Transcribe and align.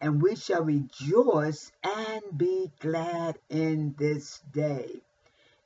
and 0.00 0.22
we 0.22 0.34
shall 0.34 0.64
rejoice 0.64 1.70
and 1.82 2.22
be 2.36 2.70
glad 2.80 3.38
in 3.50 3.94
this 3.98 4.40
day. 4.52 5.02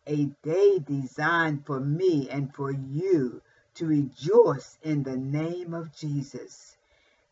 A 0.07 0.27
day 0.43 0.79
designed 0.81 1.65
for 1.65 1.79
me 1.81 2.29
and 2.29 2.53
for 2.53 2.71
you 2.71 3.41
to 3.75 3.87
rejoice 3.87 4.77
in 4.83 5.03
the 5.03 5.17
name 5.17 5.73
of 5.73 5.95
Jesus. 5.95 6.77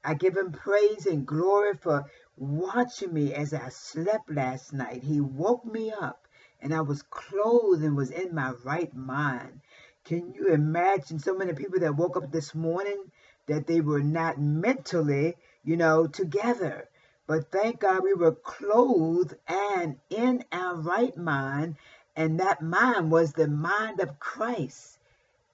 I 0.05 0.15
give 0.15 0.37
him 0.37 0.53
praise 0.53 1.07
and 1.07 1.27
glory 1.27 1.75
for 1.77 2.07
watching 2.37 3.13
me 3.13 3.35
as 3.35 3.53
I 3.53 3.69
slept 3.69 4.31
last 4.31 4.73
night. 4.73 5.03
He 5.03 5.21
woke 5.21 5.65
me 5.65 5.93
up 5.93 6.27
and 6.61 6.75
I 6.75 6.81
was 6.81 7.03
clothed 7.03 7.83
and 7.83 7.97
was 7.97 8.11
in 8.11 8.35
my 8.35 8.53
right 8.65 8.95
mind. 8.95 9.61
Can 10.05 10.33
you 10.33 10.53
imagine 10.53 11.19
so 11.19 11.37
many 11.37 11.53
people 11.53 11.81
that 11.81 11.97
woke 11.97 12.17
up 12.17 12.33
this 12.33 12.55
morning 12.55 13.11
that 13.47 13.67
they 13.67 13.81
were 13.81 14.03
not 14.03 14.41
mentally, 14.41 15.35
you 15.65 15.77
know, 15.77 16.07
together. 16.07 16.89
But 17.27 17.53
thank 17.53 17.81
God 17.81 18.03
we 18.03 18.15
were 18.15 18.35
clothed 18.35 19.37
and 19.47 19.97
in 20.11 20.45
our 20.51 20.75
right 20.75 21.17
mind, 21.17 21.77
and 22.17 22.41
that 22.41 22.61
mind 22.61 23.11
was 23.11 23.33
the 23.33 23.49
mind 23.49 24.01
of 24.01 24.19
Christ. 24.19 24.99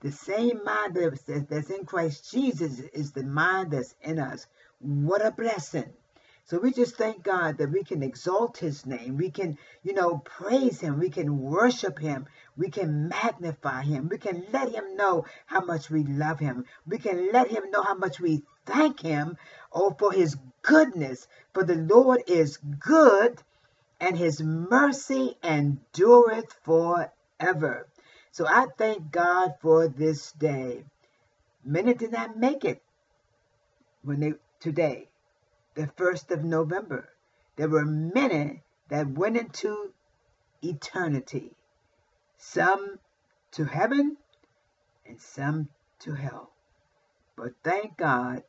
The 0.00 0.12
same 0.12 0.64
mind 0.64 0.94
that's 0.96 1.70
in 1.70 1.84
Christ 1.84 2.30
Jesus 2.30 2.78
is 2.78 3.12
the 3.12 3.24
mind 3.24 3.72
that's 3.72 3.94
in 4.00 4.18
us. 4.18 4.46
What 4.78 5.24
a 5.24 5.30
blessing. 5.30 5.92
So 6.44 6.58
we 6.58 6.72
just 6.72 6.96
thank 6.96 7.22
God 7.22 7.58
that 7.58 7.70
we 7.70 7.84
can 7.84 8.02
exalt 8.02 8.56
his 8.56 8.86
name. 8.86 9.18
We 9.18 9.30
can, 9.30 9.58
you 9.82 9.92
know, 9.92 10.18
praise 10.24 10.80
him. 10.80 10.98
We 10.98 11.10
can 11.10 11.38
worship 11.38 11.98
him. 11.98 12.26
We 12.56 12.70
can 12.70 13.08
magnify 13.08 13.82
him. 13.82 14.08
We 14.08 14.16
can 14.16 14.46
let 14.50 14.72
him 14.72 14.96
know 14.96 15.26
how 15.44 15.60
much 15.60 15.90
we 15.90 16.04
love 16.04 16.38
him. 16.38 16.64
We 16.86 16.96
can 16.96 17.32
let 17.32 17.48
him 17.48 17.70
know 17.70 17.82
how 17.82 17.96
much 17.96 18.18
we 18.18 18.44
thank 18.64 19.00
him 19.00 19.36
oh, 19.72 19.94
for 19.98 20.12
his 20.12 20.36
goodness. 20.62 21.26
For 21.52 21.64
the 21.64 21.76
Lord 21.76 22.22
is 22.26 22.56
good 22.56 23.42
and 24.00 24.16
his 24.16 24.40
mercy 24.42 25.36
endureth 25.42 26.52
forever. 26.62 27.88
So 28.30 28.46
I 28.46 28.66
thank 28.76 29.10
God 29.10 29.54
for 29.60 29.88
this 29.88 30.32
day. 30.32 30.84
Many 31.64 31.94
did 31.94 32.12
not 32.12 32.36
make 32.36 32.64
it 32.64 32.82
when 34.02 34.20
they 34.20 34.34
today 34.60 35.08
the 35.74 35.86
1st 35.86 36.30
of 36.30 36.44
November. 36.44 37.08
There 37.56 37.68
were 37.68 37.84
many 37.84 38.62
that 38.88 39.08
went 39.08 39.36
into 39.36 39.92
eternity, 40.62 41.52
some 42.36 42.98
to 43.52 43.64
heaven 43.64 44.16
and 45.06 45.20
some 45.20 45.68
to 46.00 46.14
hell. 46.14 46.52
But 47.36 47.52
thank 47.62 47.96
God 47.96 48.42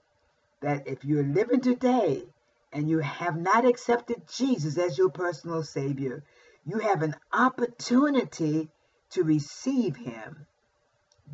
that 0.61 0.87
if 0.87 1.05
you're 1.05 1.23
living 1.23 1.61
today 1.61 2.23
and 2.71 2.89
you 2.89 2.99
have 2.99 3.37
not 3.37 3.65
accepted 3.65 4.27
Jesus 4.27 4.77
as 4.77 4.97
your 4.97 5.09
personal 5.09 5.63
Savior, 5.63 6.23
you 6.65 6.79
have 6.79 7.01
an 7.01 7.15
opportunity 7.33 8.69
to 9.11 9.23
receive 9.23 9.95
Him 9.95 10.45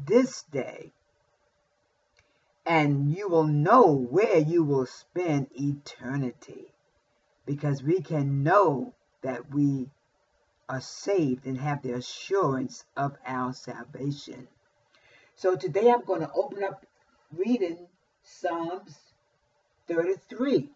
this 0.05 0.44
day 0.44 0.91
and 2.66 3.11
you 3.16 3.29
will 3.29 3.45
know 3.45 3.91
where 3.94 4.38
you 4.38 4.63
will 4.63 4.85
spend 4.85 5.47
eternity 5.53 6.73
because 7.45 7.83
we 7.83 8.01
can 8.01 8.44
know 8.44 8.94
that 9.21 9.53
we 9.53 9.89
are 10.67 10.81
saved 10.81 11.45
and 11.45 11.59
have 11.59 11.81
the 11.83 11.94
assurance 11.94 12.83
of 12.97 13.16
our 13.25 13.53
salvation. 13.53 14.47
So 15.35 15.55
today 15.55 15.91
I'm 15.91 16.03
going 16.05 16.21
to 16.21 16.31
open 16.33 16.63
up 16.63 16.85
reading 17.31 17.88
Psalms 18.23 18.97
33. 19.88 20.69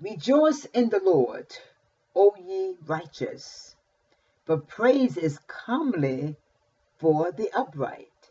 Rejoice 0.00 0.66
in 0.66 0.90
the 0.90 1.00
Lord, 1.00 1.46
O 2.14 2.34
ye 2.36 2.76
righteous, 2.86 3.74
for 4.44 4.58
praise 4.58 5.16
is 5.16 5.38
comely 5.46 6.36
for 6.98 7.32
the 7.32 7.50
upright. 7.52 8.30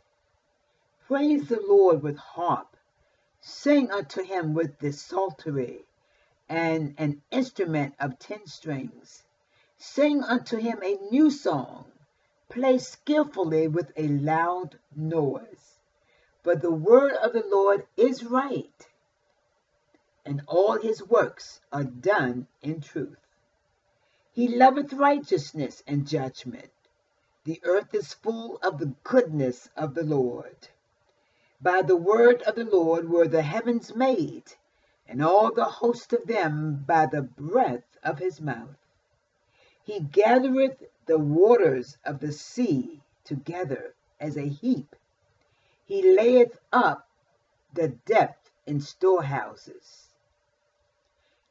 Praise 1.07 1.47
the 1.47 1.61
Lord 1.61 2.03
with 2.03 2.17
harp. 2.17 2.77
Sing 3.41 3.91
unto 3.91 4.23
him 4.23 4.53
with 4.53 4.79
the 4.79 4.91
psaltery 4.91 5.85
and 6.49 6.95
an 6.97 7.21
instrument 7.31 7.95
of 7.99 8.19
ten 8.19 8.45
strings. 8.47 9.23
Sing 9.77 10.23
unto 10.23 10.57
him 10.57 10.81
a 10.83 10.97
new 11.11 11.29
song. 11.31 11.85
Play 12.49 12.77
skillfully 12.77 13.67
with 13.67 13.91
a 13.97 14.07
loud 14.07 14.79
noise. 14.95 15.74
For 16.45 16.55
the 16.55 16.69
word 16.69 17.13
of 17.13 17.33
the 17.33 17.43
Lord 17.47 17.87
is 17.97 18.23
right, 18.23 18.87
and 20.23 20.43
all 20.45 20.79
his 20.79 21.01
works 21.01 21.59
are 21.73 21.83
done 21.83 22.45
in 22.61 22.81
truth. 22.81 23.17
He 24.31 24.55
loveth 24.55 24.93
righteousness 24.93 25.81
and 25.87 26.07
judgment. 26.07 26.69
The 27.45 27.59
earth 27.63 27.95
is 27.95 28.13
full 28.13 28.59
of 28.61 28.77
the 28.77 28.93
goodness 29.03 29.69
of 29.75 29.95
the 29.95 30.03
Lord. 30.03 30.67
By 31.59 31.81
the 31.81 31.97
word 31.97 32.43
of 32.43 32.53
the 32.53 32.65
Lord 32.65 33.09
were 33.09 33.27
the 33.27 33.41
heavens 33.41 33.95
made, 33.95 34.53
and 35.07 35.23
all 35.23 35.51
the 35.51 35.65
host 35.65 36.13
of 36.13 36.27
them 36.27 36.83
by 36.85 37.07
the 37.07 37.23
breath 37.23 37.97
of 38.03 38.19
his 38.19 38.39
mouth. 38.39 38.77
He 39.83 39.99
gathereth 39.99 40.83
the 41.07 41.17
waters 41.17 41.97
of 42.05 42.19
the 42.19 42.31
sea 42.31 43.01
together 43.23 43.95
as 44.19 44.37
a 44.37 44.47
heap. 44.47 44.95
He 45.85 46.15
layeth 46.15 46.57
up 46.73 47.07
the 47.73 47.89
depth 47.89 48.49
in 48.65 48.81
storehouses. 48.81 50.09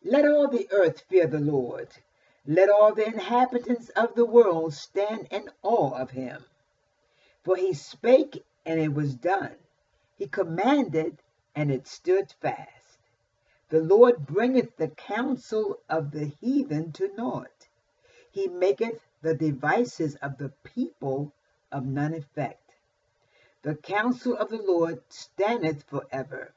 Let 0.03 0.27
all 0.27 0.49
the 0.49 0.69
earth 0.73 1.01
fear 1.09 1.27
the 1.27 1.39
Lord. 1.39 1.89
Let 2.47 2.69
all 2.69 2.93
the 2.93 3.07
inhabitants 3.07 3.91
of 3.91 4.15
the 4.15 4.27
world 4.27 4.75
stand 4.75 5.29
in 5.31 5.51
awe 5.63 5.95
of 5.95 6.11
him. 6.11 6.45
For 7.45 7.57
he 7.57 7.75
spake, 7.75 8.45
and 8.67 8.81
it 8.81 8.93
was 8.93 9.15
done. 9.15 9.57
He 10.17 10.27
commanded, 10.27 11.23
and 11.55 11.71
it 11.71 11.87
stood 11.87 12.33
fast. 12.41 12.99
The 13.69 13.81
Lord 13.81 14.27
bringeth 14.27 14.77
the 14.77 14.89
counsel 14.89 15.79
of 15.89 16.11
the 16.11 16.27
heathen 16.41 16.93
to 16.93 17.15
naught. 17.15 17.69
He 18.31 18.49
maketh 18.49 19.01
the 19.23 19.35
devices 19.35 20.17
of 20.17 20.39
the 20.39 20.51
people 20.65 21.33
of 21.71 21.87
none 21.87 22.15
effect. 22.15 22.64
The 23.65 23.77
counsel 23.77 24.37
of 24.37 24.51
the 24.51 24.63
Lord 24.63 25.03
standeth 25.11 25.85
forever, 25.85 26.53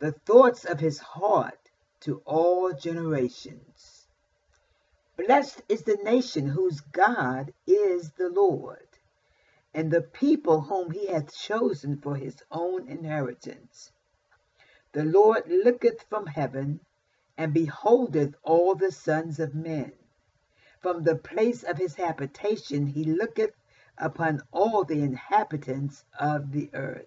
the 0.00 0.10
thoughts 0.10 0.64
of 0.64 0.80
his 0.80 0.98
heart 0.98 1.70
to 2.00 2.20
all 2.26 2.72
generations. 2.72 4.08
Blessed 5.16 5.62
is 5.68 5.84
the 5.84 5.98
nation 6.02 6.48
whose 6.48 6.80
God 6.80 7.54
is 7.64 8.10
the 8.10 8.28
Lord 8.28 8.88
and 9.72 9.90
the 9.90 10.02
people 10.02 10.62
whom 10.62 10.90
he 10.90 11.06
hath 11.06 11.32
chosen 11.32 11.96
for 11.96 12.16
his 12.16 12.42
own 12.50 12.88
inheritance. 12.88 13.92
The 14.92 15.04
Lord 15.04 15.44
looketh 15.46 16.02
from 16.08 16.26
heaven, 16.26 16.80
and 17.38 17.54
beholdeth 17.54 18.34
all 18.42 18.74
the 18.74 18.90
sons 18.90 19.38
of 19.38 19.54
men. 19.54 19.92
From 20.80 21.04
the 21.04 21.14
place 21.14 21.62
of 21.62 21.78
his 21.78 21.94
habitation 21.94 22.88
he 22.88 23.04
looketh 23.04 23.54
upon 24.00 24.42
all 24.50 24.82
the 24.82 25.02
inhabitants 25.02 26.04
of 26.18 26.52
the 26.52 26.70
earth. 26.72 27.06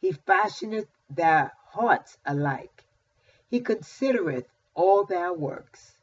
He 0.00 0.12
fashioneth 0.12 0.88
their 1.10 1.52
hearts 1.66 2.16
alike. 2.24 2.84
He 3.50 3.60
considereth 3.60 4.46
all 4.74 5.04
their 5.04 5.32
works. 5.32 5.96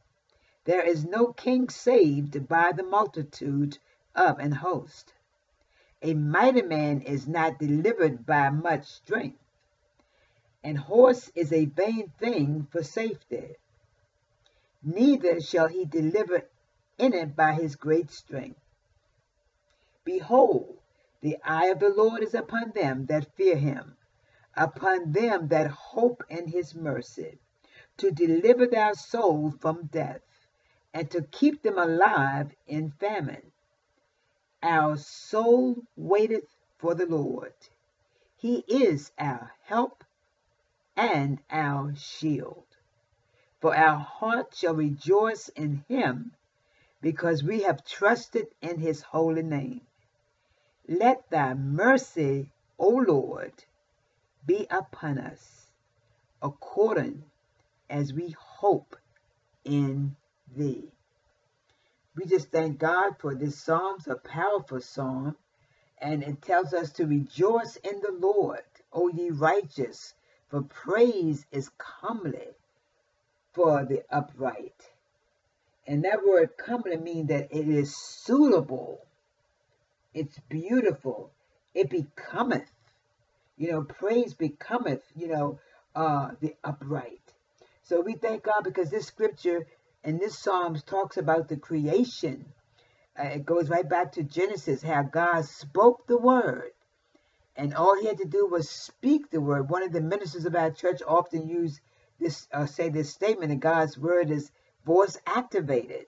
There 0.66 0.86
is 0.86 1.06
no 1.06 1.34
king 1.34 1.70
saved 1.70 2.48
by 2.48 2.74
the 2.74 2.84
multitude 2.84 3.78
of 4.14 4.38
an 4.40 4.52
host. 4.52 5.14
A 6.02 6.14
mighty 6.14 6.62
man 6.62 7.02
is 7.02 7.28
not 7.28 7.60
delivered 7.60 8.26
by 8.26 8.50
much 8.50 8.86
strength, 8.86 9.44
and 10.64 10.78
horse 10.78 11.32
is 11.36 11.52
a 11.52 11.66
vain 11.66 12.12
thing 12.20 12.68
for 12.72 12.84
safety. 12.84 13.56
Neither 14.84 15.42
shall 15.42 15.68
he 15.68 15.86
deliver 15.86 16.48
in 16.98 17.14
it 17.14 17.36
by 17.36 17.54
his 17.54 17.76
great 17.76 18.12
strength. 18.12 18.60
Behold, 20.06 20.80
the 21.22 21.38
eye 21.44 21.68
of 21.68 21.80
the 21.80 21.90
Lord 21.90 22.24
is 22.24 22.34
upon 22.34 22.72
them 22.72 23.06
that 23.06 23.36
fear 23.36 23.56
him, 23.56 23.96
upon 24.56 25.12
them 25.12 25.50
that 25.50 25.70
hope 25.70 26.24
in 26.30 26.48
his 26.48 26.74
mercy, 26.74 27.38
to 27.98 28.10
deliver 28.10 28.66
their 28.66 28.96
souls 28.96 29.56
from 29.60 29.86
death, 29.86 30.24
and 30.94 31.12
to 31.12 31.22
keep 31.22 31.62
them 31.62 31.78
alive 31.78 32.56
in 32.66 32.90
famine. 32.92 33.52
Our 34.64 34.98
soul 34.98 35.84
waiteth 35.96 36.50
for 36.78 36.96
the 36.96 37.06
Lord. 37.06 37.54
He 38.36 38.64
is 38.68 39.12
our 39.20 39.52
help 39.64 40.04
and 40.96 41.40
our 41.52 41.94
shield. 41.96 42.66
For 43.62 43.76
our 43.76 44.00
heart 44.00 44.56
shall 44.56 44.74
rejoice 44.76 45.50
in 45.50 45.84
him, 45.88 46.32
because 47.02 47.44
we 47.44 47.62
have 47.62 47.86
trusted 47.86 48.48
in 48.62 48.80
his 48.80 49.02
holy 49.02 49.44
name. 49.44 49.82
Let 50.92 51.30
thy 51.30 51.54
mercy, 51.54 52.50
O 52.80 52.90
Lord, 52.90 53.54
be 54.44 54.66
upon 54.72 55.20
us, 55.20 55.68
according 56.42 57.26
as 57.92 58.12
we 58.12 58.36
hope 58.40 58.96
in 59.64 60.16
thee. 60.58 60.92
We 62.16 62.26
just 62.26 62.50
thank 62.50 62.80
God 62.80 63.20
for 63.20 63.36
this 63.36 63.56
psalm's 63.56 64.08
a 64.08 64.16
powerful 64.16 64.82
psalm, 64.82 65.38
and 66.00 66.24
it 66.24 66.42
tells 66.42 66.74
us 66.74 66.92
to 66.94 67.06
rejoice 67.06 67.76
in 67.76 68.02
the 68.02 68.18
Lord, 68.20 68.64
O 68.92 69.10
ye 69.10 69.30
righteous, 69.30 70.16
for 70.48 70.64
praise 70.64 71.46
is 71.52 71.70
comely 71.78 72.48
for 73.54 73.86
the 73.86 74.04
upright. 74.10 74.90
And 75.86 76.04
that 76.04 76.26
word 76.26 76.58
comely 76.58 76.98
means 76.98 77.28
that 77.28 77.50
it 77.52 77.68
is 77.68 77.96
suitable, 77.96 79.06
it's 80.14 80.38
beautiful, 80.50 81.32
it 81.74 81.90
becometh. 81.90 82.70
You 83.58 83.72
know, 83.72 83.82
praise 83.84 84.34
becometh, 84.34 85.04
you 85.16 85.28
know, 85.28 85.60
uh, 85.96 86.32
the 86.40 86.56
upright. 86.64 87.22
So 87.84 88.02
we 88.02 88.16
thank 88.16 88.44
God 88.44 88.64
because 88.64 88.90
this 88.90 89.08
scripture 89.08 89.68
and 90.04 90.20
this 90.20 90.38
Psalms 90.38 90.84
talks 90.84 91.18
about 91.18 91.50
the 91.50 91.58
creation. 91.58 92.46
Uh, 93.20 93.24
it 93.24 93.46
goes 93.46 93.70
right 93.70 93.88
back 93.88 94.14
to 94.14 94.24
Genesis, 94.24 94.82
how 94.82 95.02
God 95.04 95.46
spoke 95.46 96.08
the 96.08 96.18
word. 96.18 96.72
And 97.56 97.74
all 97.74 98.00
he 98.00 98.08
had 98.08 98.20
to 98.20 98.26
do 98.26 98.48
was 98.48 98.70
speak 98.70 99.30
the 99.30 99.42
word. 99.42 99.70
One 99.70 99.84
of 99.84 99.92
the 99.92 100.02
ministers 100.02 100.46
of 100.46 100.56
our 100.56 100.72
church 100.72 101.02
often 101.06 101.50
use 101.50 101.82
this, 102.20 102.48
uh, 102.54 102.66
say 102.66 102.90
this 102.90 103.10
statement 103.10 103.50
that 103.50 103.60
God's 103.60 103.98
word 103.98 104.32
is 104.32 104.52
voice 104.86 105.18
activated. 105.26 106.06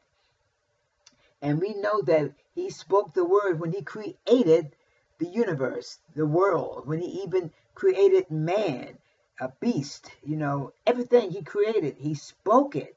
And 1.42 1.60
we 1.60 1.74
know 1.74 2.02
that 2.04 2.34
he 2.54 2.70
spoke 2.70 3.14
the 3.14 3.26
word 3.26 3.60
when 3.60 3.72
he 3.72 3.82
created 3.82 4.76
the 5.18 5.28
universe, 5.28 6.00
the 6.16 6.26
world, 6.26 6.88
when 6.88 7.00
he 7.00 7.22
even 7.24 7.52
created 7.74 8.30
man 8.30 8.98
a 9.40 9.50
beast, 9.60 10.12
you 10.24 10.36
know, 10.36 10.72
everything 10.86 11.32
he 11.32 11.42
created, 11.42 11.96
he 11.98 12.14
spoke 12.14 12.76
it. 12.76 12.96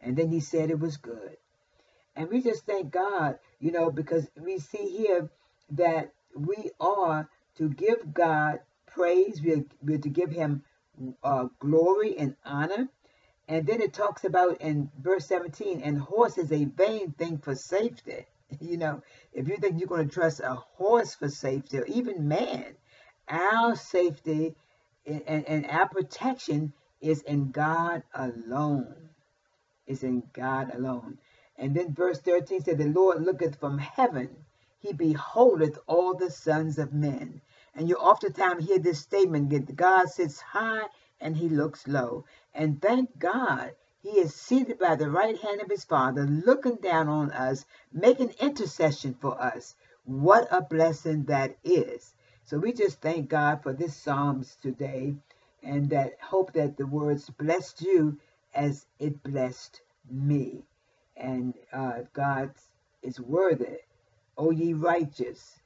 And 0.00 0.16
then 0.16 0.28
he 0.30 0.40
said 0.40 0.70
it 0.70 0.78
was 0.78 0.98
good. 0.98 1.38
And 2.14 2.28
we 2.28 2.42
just 2.42 2.66
thank 2.66 2.90
God, 2.90 3.38
you 3.60 3.72
know, 3.72 3.90
because 3.90 4.28
we 4.36 4.58
see 4.58 4.88
here 4.90 5.30
that 5.70 6.12
we 6.34 6.70
are 6.80 7.28
to 7.56 7.68
give 7.70 8.12
God 8.12 8.60
praise, 8.86 9.40
we're, 9.42 9.64
we're 9.82 9.98
to 9.98 10.08
give 10.08 10.30
him 10.30 10.62
uh, 11.22 11.46
glory 11.58 12.16
and 12.18 12.36
honor. 12.44 12.88
And 13.48 13.66
then 13.66 13.80
it 13.80 13.92
talks 13.92 14.24
about 14.24 14.60
in 14.60 14.90
verse 14.98 15.26
17, 15.26 15.80
and 15.80 15.98
horse 15.98 16.36
is 16.36 16.50
a 16.50 16.64
vain 16.64 17.12
thing 17.12 17.38
for 17.38 17.54
safety. 17.54 18.26
You 18.60 18.76
know, 18.76 19.02
if 19.32 19.48
you 19.48 19.56
think 19.56 19.80
you're 19.80 19.88
going 19.88 20.08
to 20.08 20.14
trust 20.14 20.38
a 20.38 20.54
horse 20.54 21.16
for 21.16 21.28
safety, 21.28 21.78
or 21.78 21.84
even 21.86 22.28
man, 22.28 22.76
our 23.28 23.74
safety 23.74 24.54
and, 25.04 25.46
and 25.46 25.66
our 25.66 25.88
protection 25.88 26.72
is 27.00 27.22
in 27.22 27.50
God 27.50 28.02
alone. 28.14 29.10
Is 29.86 30.02
in 30.02 30.24
God 30.32 30.74
alone. 30.74 31.18
And 31.56 31.74
then 31.74 31.94
verse 31.94 32.20
13 32.20 32.62
said, 32.62 32.78
The 32.78 32.86
Lord 32.86 33.22
looketh 33.22 33.56
from 33.58 33.78
heaven, 33.78 34.44
he 34.78 34.92
beholdeth 34.92 35.78
all 35.86 36.14
the 36.14 36.30
sons 36.30 36.78
of 36.78 36.92
men. 36.92 37.40
And 37.74 37.88
you 37.88 37.96
oftentimes 37.96 38.66
hear 38.66 38.78
this 38.78 39.00
statement 39.00 39.50
that 39.50 39.76
God 39.76 40.08
sits 40.08 40.40
high 40.40 40.86
and 41.20 41.36
he 41.36 41.48
looks 41.48 41.88
low. 41.88 42.24
And 42.54 42.80
thank 42.80 43.18
God 43.18 43.74
he 44.02 44.18
is 44.18 44.34
seated 44.34 44.78
by 44.78 44.96
the 44.96 45.10
right 45.10 45.38
hand 45.38 45.60
of 45.60 45.70
his 45.70 45.84
Father, 45.84 46.24
looking 46.24 46.76
down 46.76 47.08
on 47.08 47.30
us, 47.32 47.64
making 47.92 48.34
intercession 48.40 49.14
for 49.14 49.40
us. 49.40 49.74
What 50.04 50.46
a 50.50 50.62
blessing 50.62 51.24
that 51.24 51.56
is. 51.64 52.14
So 52.44 52.58
we 52.58 52.72
just 52.72 53.00
thank 53.00 53.28
God 53.28 53.62
for 53.62 53.72
this 53.72 53.96
Psalms 53.96 54.56
today 54.62 55.16
and 55.62 55.90
that 55.90 56.18
hope 56.20 56.52
that 56.52 56.76
the 56.76 56.86
words 56.86 57.28
blessed 57.30 57.82
you 57.82 58.18
as 58.54 58.86
it 58.98 59.22
blessed 59.22 59.80
me. 60.08 60.62
And 61.16 61.54
uh, 61.72 62.02
God 62.12 62.52
is 63.02 63.18
worthy. 63.18 63.78
O 64.38 64.50
ye 64.50 64.74
righteous, 64.74 65.58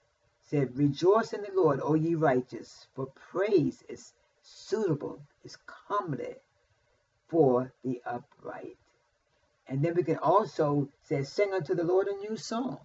said, 0.43 0.77
Rejoice 0.77 1.33
in 1.33 1.43
the 1.43 1.53
Lord, 1.53 1.81
O 1.83 1.95
ye 1.95 2.15
righteous, 2.15 2.87
for 2.95 3.07
praise 3.07 3.85
is 3.89 4.15
suitable, 4.43 5.21
is 5.45 5.57
comely 5.89 6.37
for 7.29 7.73
the 7.85 8.01
upright. 8.05 8.77
And 9.67 9.85
then 9.85 9.95
we 9.95 10.03
can 10.03 10.19
also 10.19 10.89
say, 11.03 11.23
Sing 11.23 11.53
unto 11.53 11.75
the 11.75 11.85
Lord 11.85 12.09
a 12.09 12.17
new 12.17 12.37
song. 12.37 12.79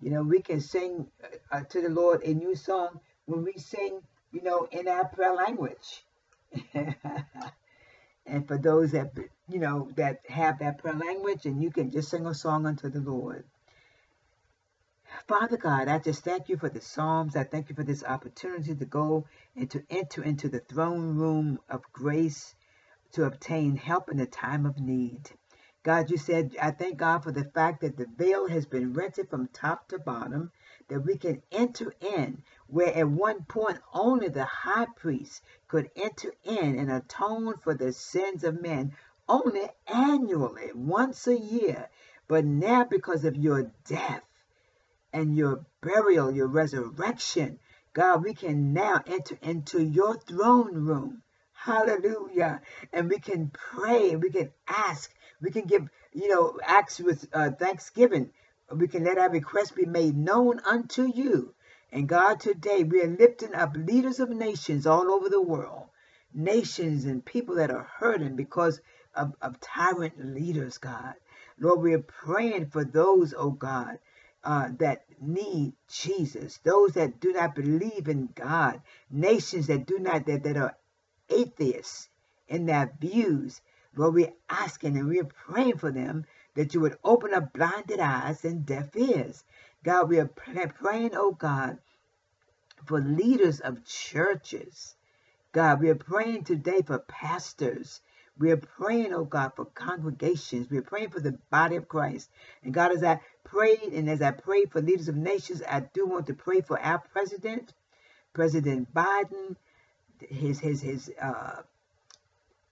You 0.00 0.10
know, 0.10 0.22
we 0.22 0.40
can 0.42 0.60
sing 0.60 1.06
uh, 1.50 1.62
to 1.70 1.80
the 1.80 1.88
Lord 1.88 2.22
a 2.22 2.34
new 2.34 2.54
song 2.54 3.00
when 3.26 3.44
we 3.44 3.54
sing, 3.54 4.00
you 4.32 4.42
know, 4.42 4.66
in 4.70 4.88
our 4.88 5.06
prayer 5.08 5.34
language. 5.34 6.04
and 8.26 8.46
for 8.46 8.58
those 8.58 8.92
that, 8.92 9.12
you 9.48 9.58
know, 9.58 9.90
that 9.96 10.20
have 10.28 10.58
that 10.58 10.78
prayer 10.78 10.94
language, 10.94 11.46
and 11.46 11.62
you 11.62 11.70
can 11.70 11.90
just 11.90 12.10
sing 12.10 12.26
a 12.26 12.34
song 12.34 12.66
unto 12.66 12.88
the 12.88 13.00
Lord. 13.00 13.44
Father 15.26 15.56
God, 15.56 15.88
I 15.88 15.98
just 15.98 16.22
thank 16.22 16.48
you 16.48 16.56
for 16.56 16.68
the 16.68 16.80
Psalms. 16.80 17.34
I 17.34 17.42
thank 17.42 17.68
you 17.68 17.74
for 17.74 17.82
this 17.82 18.04
opportunity 18.04 18.76
to 18.76 18.84
go 18.84 19.26
and 19.56 19.68
to 19.70 19.84
enter 19.90 20.22
into 20.22 20.48
the 20.48 20.60
throne 20.60 21.16
room 21.16 21.58
of 21.68 21.82
grace 21.92 22.54
to 23.12 23.24
obtain 23.24 23.74
help 23.74 24.08
in 24.08 24.18
the 24.18 24.26
time 24.26 24.64
of 24.66 24.78
need. 24.78 25.30
God, 25.82 26.10
you 26.10 26.16
said, 26.16 26.54
I 26.62 26.70
thank 26.70 26.98
God 26.98 27.24
for 27.24 27.32
the 27.32 27.44
fact 27.44 27.80
that 27.80 27.96
the 27.96 28.06
veil 28.06 28.46
has 28.48 28.66
been 28.66 28.92
rented 28.92 29.28
from 29.30 29.48
top 29.48 29.88
to 29.88 29.98
bottom, 29.98 30.52
that 30.88 31.00
we 31.00 31.16
can 31.18 31.42
enter 31.50 31.92
in 32.00 32.44
where 32.68 32.94
at 32.94 33.08
one 33.08 33.44
point 33.44 33.80
only 33.92 34.28
the 34.28 34.44
high 34.44 34.86
priest 34.94 35.42
could 35.66 35.90
enter 35.96 36.32
in 36.44 36.78
and 36.78 36.90
atone 36.90 37.56
for 37.56 37.74
the 37.74 37.92
sins 37.92 38.44
of 38.44 38.62
men 38.62 38.92
only 39.28 39.68
annually, 39.88 40.70
once 40.72 41.26
a 41.26 41.36
year. 41.36 41.88
But 42.28 42.44
now, 42.44 42.84
because 42.84 43.24
of 43.24 43.34
your 43.34 43.72
death 43.84 44.22
and 45.12 45.36
your 45.36 45.64
burial, 45.80 46.30
your 46.30 46.46
resurrection, 46.46 47.58
God, 47.92 48.22
we 48.22 48.34
can 48.34 48.72
now 48.72 49.02
enter 49.06 49.36
into 49.42 49.82
your 49.82 50.16
throne 50.16 50.74
room. 50.74 51.22
Hallelujah. 51.52 52.62
And 52.92 53.10
we 53.10 53.18
can 53.18 53.50
pray, 53.50 54.16
we 54.16 54.30
can 54.30 54.52
ask, 54.68 55.12
we 55.40 55.50
can 55.50 55.66
give, 55.66 55.88
you 56.12 56.28
know, 56.28 56.58
acts 56.62 57.00
with 57.00 57.28
uh, 57.32 57.50
thanksgiving. 57.50 58.30
We 58.72 58.88
can 58.88 59.04
let 59.04 59.18
our 59.18 59.30
requests 59.30 59.72
be 59.72 59.86
made 59.86 60.16
known 60.16 60.60
unto 60.60 61.04
you. 61.04 61.54
And 61.92 62.08
God, 62.08 62.38
today 62.38 62.84
we 62.84 63.02
are 63.02 63.08
lifting 63.08 63.54
up 63.54 63.74
leaders 63.76 64.20
of 64.20 64.30
nations 64.30 64.86
all 64.86 65.10
over 65.10 65.28
the 65.28 65.42
world, 65.42 65.88
nations 66.32 67.04
and 67.04 67.24
people 67.24 67.56
that 67.56 67.72
are 67.72 67.88
hurting 67.98 68.36
because 68.36 68.80
of, 69.14 69.34
of 69.42 69.60
tyrant 69.60 70.34
leaders, 70.34 70.78
God. 70.78 71.14
Lord, 71.58 71.80
we 71.80 71.94
are 71.94 71.98
praying 71.98 72.66
for 72.70 72.84
those, 72.84 73.34
oh 73.36 73.50
God, 73.50 73.98
uh, 74.44 74.68
that 74.78 75.04
need 75.20 75.74
Jesus, 75.88 76.58
those 76.64 76.92
that 76.94 77.20
do 77.20 77.32
not 77.32 77.54
believe 77.54 78.08
in 78.08 78.30
God, 78.34 78.82
nations 79.10 79.68
that 79.68 79.86
do 79.86 79.98
not, 79.98 80.26
that, 80.26 80.44
that 80.44 80.56
are 80.56 80.76
atheists 81.30 82.08
in 82.48 82.66
their 82.66 82.92
views. 83.00 83.60
Lord, 83.96 84.14
we're 84.14 84.32
asking 84.48 84.96
and 84.98 85.08
we're 85.08 85.24
praying 85.24 85.78
for 85.78 85.92
them 85.92 86.26
that 86.54 86.74
you 86.74 86.80
would 86.80 86.98
open 87.04 87.34
up 87.34 87.52
blinded 87.52 88.00
eyes 88.00 88.44
and 88.44 88.66
deaf 88.66 88.96
ears. 88.96 89.44
God, 89.84 90.08
we 90.08 90.18
are 90.20 90.26
praying, 90.68 91.12
oh 91.14 91.32
God, 91.32 91.78
for 92.86 93.00
leaders 93.00 93.60
of 93.60 93.84
churches. 93.84 94.96
God, 95.52 95.80
we 95.80 95.90
are 95.90 95.96
praying 95.96 96.44
today 96.44 96.82
for 96.82 96.98
pastors. 97.00 98.00
We 98.40 98.50
are 98.52 98.56
praying, 98.56 99.12
oh 99.12 99.24
God, 99.24 99.52
for 99.54 99.66
congregations. 99.66 100.70
We 100.70 100.78
are 100.78 100.82
praying 100.82 101.10
for 101.10 101.20
the 101.20 101.38
body 101.50 101.76
of 101.76 101.88
Christ. 101.88 102.30
And 102.64 102.72
God, 102.72 102.90
as 102.90 103.04
I 103.04 103.20
prayed 103.44 103.92
and 103.92 104.08
as 104.08 104.22
I 104.22 104.30
pray 104.30 104.64
for 104.64 104.80
leaders 104.80 105.08
of 105.08 105.16
nations, 105.16 105.62
I 105.68 105.80
do 105.80 106.06
want 106.06 106.26
to 106.28 106.34
pray 106.34 106.62
for 106.62 106.80
our 106.80 107.00
president, 107.12 107.74
President 108.32 108.94
Biden, 108.94 109.56
his 110.20 110.58
his 110.58 110.80
his 110.80 111.12
uh, 111.20 111.60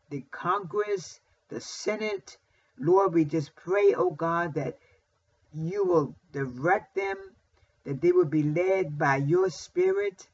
the 0.08 0.24
Congress, 0.30 1.20
the 1.50 1.60
Senate. 1.60 2.38
Lord, 2.78 3.12
we 3.12 3.26
just 3.26 3.54
pray, 3.54 3.92
oh 3.94 4.10
God, 4.10 4.54
that 4.54 4.78
you 5.52 5.84
will 5.84 6.14
direct 6.32 6.94
them, 6.94 7.16
that 7.84 8.00
they 8.00 8.12
will 8.12 8.24
be 8.24 8.42
led 8.42 8.98
by 8.98 9.16
your 9.16 9.50
spirit. 9.50 10.28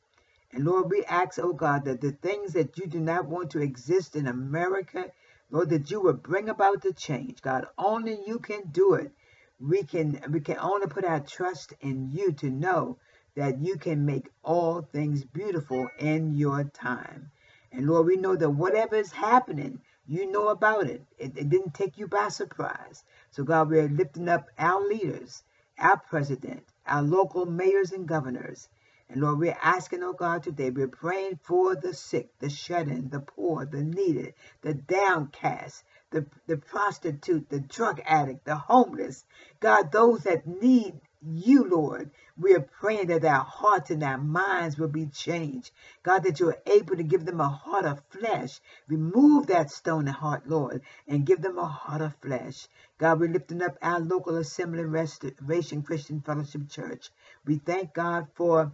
And 0.52 0.64
Lord, 0.64 0.90
we 0.90 1.04
ask, 1.04 1.40
oh 1.40 1.52
God, 1.52 1.86
that 1.86 2.00
the 2.00 2.12
things 2.12 2.52
that 2.52 2.78
you 2.78 2.86
do 2.86 3.00
not 3.00 3.26
want 3.26 3.50
to 3.50 3.60
exist 3.60 4.14
in 4.14 4.28
America, 4.28 5.10
Lord, 5.50 5.70
that 5.70 5.90
you 5.90 6.00
would 6.00 6.22
bring 6.22 6.48
about 6.48 6.82
the 6.82 6.92
change. 6.92 7.42
God, 7.42 7.66
only 7.76 8.18
you 8.26 8.38
can 8.38 8.70
do 8.70 8.94
it. 8.94 9.12
We 9.60 9.82
can 9.82 10.20
we 10.30 10.40
can 10.40 10.58
only 10.58 10.86
put 10.86 11.04
our 11.04 11.20
trust 11.20 11.74
in 11.80 12.10
you 12.10 12.32
to 12.32 12.50
know 12.50 12.98
that 13.36 13.60
you 13.60 13.76
can 13.76 14.04
make 14.06 14.30
all 14.42 14.82
things 14.82 15.24
beautiful 15.24 15.88
in 15.98 16.34
your 16.34 16.64
time. 16.64 17.30
And 17.72 17.86
Lord, 17.86 18.06
we 18.06 18.16
know 18.16 18.36
that 18.36 18.50
whatever 18.50 18.96
is 18.96 19.12
happening, 19.12 19.80
you 20.06 20.30
know 20.30 20.48
about 20.48 20.86
it. 20.86 21.02
it. 21.18 21.36
It 21.36 21.48
didn't 21.48 21.74
take 21.74 21.98
you 21.98 22.06
by 22.06 22.28
surprise. 22.28 23.02
So 23.30 23.42
God, 23.42 23.70
we're 23.70 23.88
lifting 23.88 24.28
up 24.28 24.48
our 24.58 24.86
leaders, 24.86 25.42
our 25.78 25.98
president, 25.98 26.64
our 26.86 27.02
local 27.02 27.46
mayors 27.46 27.92
and 27.92 28.06
governors, 28.06 28.68
and 29.14 29.22
Lord, 29.22 29.38
we're 29.38 29.56
asking, 29.62 30.02
oh 30.02 30.12
God, 30.12 30.42
today, 30.42 30.70
we're 30.70 30.88
praying 30.88 31.38
for 31.44 31.76
the 31.76 31.94
sick, 31.94 32.36
the 32.40 32.50
shut 32.50 32.88
in, 32.88 33.10
the 33.10 33.20
poor, 33.20 33.64
the 33.64 33.84
needed, 33.84 34.34
the 34.60 34.74
downcast, 34.74 35.84
the, 36.10 36.26
the 36.48 36.56
prostitute, 36.56 37.48
the 37.48 37.60
drug 37.60 38.00
addict, 38.04 38.44
the 38.44 38.56
homeless. 38.56 39.24
God, 39.60 39.92
those 39.92 40.24
that 40.24 40.48
need 40.48 41.00
you, 41.22 41.62
Lord. 41.68 42.10
We 42.36 42.54
are 42.54 42.60
praying 42.60 43.06
that 43.06 43.24
our 43.24 43.44
hearts 43.44 43.92
and 43.92 44.02
our 44.02 44.18
minds 44.18 44.78
will 44.78 44.88
be 44.88 45.06
changed. 45.06 45.70
God, 46.02 46.24
that 46.24 46.40
you 46.40 46.48
are 46.48 46.62
able 46.66 46.96
to 46.96 47.04
give 47.04 47.24
them 47.24 47.40
a 47.40 47.48
heart 47.48 47.84
of 47.84 48.02
flesh. 48.10 48.60
Remove 48.88 49.46
that 49.46 49.70
stony 49.70 50.10
heart, 50.10 50.48
Lord, 50.48 50.82
and 51.06 51.24
give 51.24 51.40
them 51.40 51.58
a 51.58 51.68
heart 51.68 52.00
of 52.00 52.16
flesh. 52.16 52.66
God, 52.98 53.20
we're 53.20 53.30
lifting 53.30 53.62
up 53.62 53.78
our 53.80 54.00
local 54.00 54.34
assembly 54.38 54.84
restoration 54.84 55.82
Christian 55.82 56.20
Fellowship 56.20 56.68
Church. 56.68 57.10
We 57.46 57.58
thank 57.58 57.94
God 57.94 58.26
for 58.34 58.72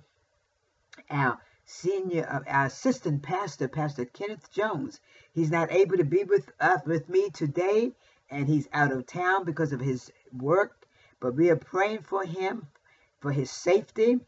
our 1.10 1.38
senior, 1.64 2.26
uh, 2.28 2.50
our 2.50 2.66
assistant 2.66 3.22
pastor, 3.22 3.68
Pastor 3.68 4.04
Kenneth 4.04 4.50
Jones. 4.52 5.00
He's 5.32 5.50
not 5.50 5.72
able 5.72 5.96
to 5.96 6.04
be 6.04 6.24
with 6.24 6.50
us 6.60 6.80
with 6.84 7.08
me 7.08 7.30
today, 7.30 7.92
and 8.30 8.48
he's 8.48 8.68
out 8.72 8.92
of 8.92 9.06
town 9.06 9.44
because 9.44 9.72
of 9.72 9.80
his 9.80 10.10
work. 10.32 10.86
But 11.20 11.34
we 11.34 11.50
are 11.50 11.56
praying 11.56 12.02
for 12.02 12.24
him, 12.24 12.66
for 13.20 13.32
his 13.32 13.50
safety. 13.50 14.18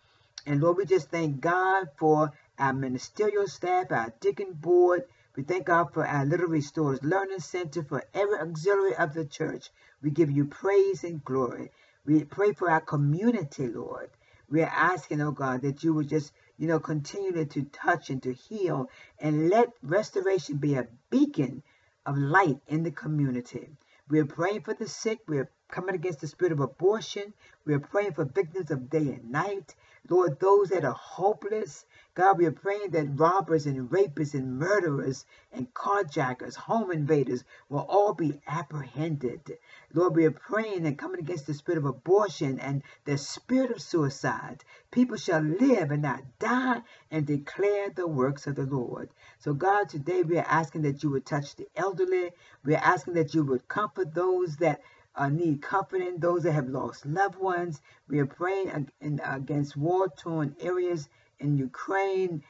And 0.46 0.60
Lord, 0.60 0.76
we 0.76 0.84
just 0.84 1.10
thank 1.10 1.40
God 1.40 1.88
for 1.96 2.32
our 2.58 2.72
ministerial 2.72 3.48
staff, 3.48 3.90
our 3.90 4.12
deacon 4.20 4.52
board. 4.52 5.04
We 5.36 5.42
thank 5.42 5.66
God 5.66 5.92
for 5.92 6.06
our 6.06 6.24
Little 6.26 6.48
Restores 6.48 7.02
Learning 7.02 7.40
Center, 7.40 7.82
for 7.82 8.04
every 8.12 8.38
auxiliary 8.38 8.94
of 8.96 9.14
the 9.14 9.24
church. 9.24 9.70
We 10.02 10.10
give 10.10 10.30
you 10.30 10.44
praise 10.44 11.04
and 11.04 11.24
glory. 11.24 11.70
We 12.04 12.24
pray 12.24 12.52
for 12.52 12.70
our 12.70 12.80
community, 12.80 13.68
Lord. 13.68 14.10
We 14.50 14.62
are 14.62 14.72
asking, 14.72 15.20
oh 15.22 15.30
God, 15.30 15.62
that 15.62 15.82
you 15.82 15.94
would 15.94 16.08
just 16.08 16.32
you 16.58 16.66
know, 16.66 16.78
continue 16.78 17.44
to 17.44 17.62
touch 17.64 18.10
and 18.10 18.22
to 18.22 18.32
heal 18.32 18.88
and 19.18 19.48
let 19.48 19.70
restoration 19.82 20.56
be 20.56 20.74
a 20.74 20.88
beacon 21.10 21.62
of 22.06 22.16
light 22.16 22.60
in 22.68 22.82
the 22.82 22.90
community. 22.90 23.68
We're 24.08 24.26
praying 24.26 24.62
for 24.62 24.74
the 24.74 24.88
sick. 24.88 25.20
We're 25.26 25.50
coming 25.68 25.94
against 25.94 26.20
the 26.20 26.26
spirit 26.26 26.52
of 26.52 26.60
abortion. 26.60 27.32
We're 27.64 27.80
praying 27.80 28.12
for 28.12 28.24
victims 28.24 28.70
of 28.70 28.90
day 28.90 28.98
and 28.98 29.30
night. 29.30 29.74
Lord, 30.08 30.38
those 30.40 30.68
that 30.70 30.84
are 30.84 30.92
hopeless. 30.92 31.86
God, 32.14 32.36
we 32.36 32.44
are 32.44 32.52
praying 32.52 32.90
that 32.90 33.18
robbers 33.18 33.64
and 33.64 33.88
rapists 33.88 34.34
and 34.34 34.58
murderers 34.58 35.24
and 35.50 35.72
carjackers, 35.72 36.54
home 36.54 36.92
invaders 36.92 37.42
will 37.70 37.86
all 37.88 38.12
be 38.12 38.38
apprehended. 38.46 39.56
Lord, 39.94 40.14
we 40.14 40.26
are 40.26 40.30
praying 40.30 40.84
and 40.84 40.98
coming 40.98 41.20
against 41.20 41.46
the 41.46 41.54
spirit 41.54 41.78
of 41.78 41.86
abortion 41.86 42.60
and 42.60 42.82
the 43.06 43.16
spirit 43.16 43.70
of 43.70 43.80
suicide. 43.80 44.62
People 44.90 45.16
shall 45.16 45.40
live 45.40 45.90
and 45.90 46.02
not 46.02 46.22
die 46.38 46.82
and 47.10 47.26
declare 47.26 47.88
the 47.88 48.06
works 48.06 48.46
of 48.46 48.56
the 48.56 48.66
Lord. 48.66 49.08
So, 49.38 49.54
God, 49.54 49.88
today 49.88 50.22
we 50.22 50.36
are 50.36 50.46
asking 50.46 50.82
that 50.82 51.02
you 51.02 51.10
would 51.12 51.24
touch 51.24 51.56
the 51.56 51.68
elderly. 51.76 52.32
We 52.62 52.74
are 52.74 52.84
asking 52.84 53.14
that 53.14 53.32
you 53.32 53.42
would 53.44 53.68
comfort 53.68 54.12
those 54.12 54.56
that 54.56 54.82
uh, 55.16 55.30
need 55.30 55.62
comforting, 55.62 56.18
those 56.18 56.42
that 56.42 56.52
have 56.52 56.68
lost 56.68 57.06
loved 57.06 57.36
ones. 57.36 57.80
We 58.06 58.18
are 58.18 58.26
praying 58.26 58.90
against 59.00 59.78
war 59.78 60.08
torn 60.08 60.56
areas 60.60 61.08
in 61.42 61.58
Ukraine, 61.58 62.42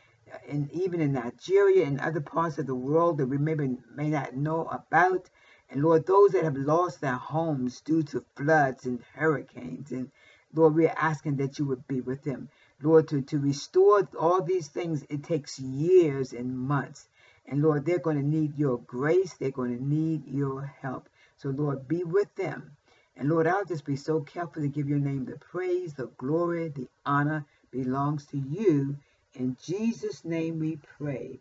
and 0.48 0.70
even 0.70 1.00
in 1.00 1.12
Nigeria 1.12 1.84
and 1.86 2.00
other 2.00 2.20
parts 2.20 2.58
of 2.58 2.66
the 2.66 2.74
world 2.74 3.18
that 3.18 3.26
we 3.26 3.38
maybe 3.38 3.76
may 3.94 4.10
not 4.10 4.36
know 4.36 4.66
about. 4.66 5.28
And 5.70 5.82
Lord, 5.82 6.06
those 6.06 6.32
that 6.32 6.44
have 6.44 6.56
lost 6.56 7.00
their 7.00 7.16
homes 7.16 7.80
due 7.80 8.02
to 8.04 8.24
floods 8.36 8.86
and 8.86 9.02
hurricanes, 9.14 9.90
and 9.90 10.10
Lord, 10.54 10.74
we're 10.74 10.94
asking 10.96 11.36
that 11.36 11.58
you 11.58 11.64
would 11.66 11.88
be 11.88 12.00
with 12.00 12.22
them. 12.22 12.50
Lord, 12.82 13.08
to, 13.08 13.22
to 13.22 13.38
restore 13.38 14.08
all 14.18 14.42
these 14.42 14.68
things, 14.68 15.04
it 15.08 15.24
takes 15.24 15.58
years 15.58 16.32
and 16.32 16.58
months. 16.58 17.08
And 17.46 17.62
Lord, 17.62 17.86
they're 17.86 17.98
going 17.98 18.18
to 18.18 18.26
need 18.26 18.58
your 18.58 18.78
grace. 18.78 19.34
They're 19.34 19.50
going 19.50 19.76
to 19.76 19.84
need 19.84 20.26
your 20.26 20.74
help. 20.80 21.08
So, 21.38 21.48
Lord, 21.48 21.88
be 21.88 22.04
with 22.04 22.34
them. 22.34 22.76
And 23.16 23.28
Lord, 23.28 23.46
I'll 23.46 23.64
just 23.64 23.84
be 23.84 23.96
so 23.96 24.20
careful 24.20 24.62
to 24.62 24.68
give 24.68 24.88
your 24.88 24.98
name 24.98 25.24
the 25.24 25.38
praise, 25.38 25.94
the 25.94 26.06
glory, 26.18 26.68
the 26.68 26.88
honor 27.04 27.46
belongs 27.72 28.26
to 28.26 28.38
you. 28.38 28.96
In 29.34 29.56
Jesus' 29.64 30.24
name 30.24 30.60
we 30.60 30.78
pray. 30.98 31.40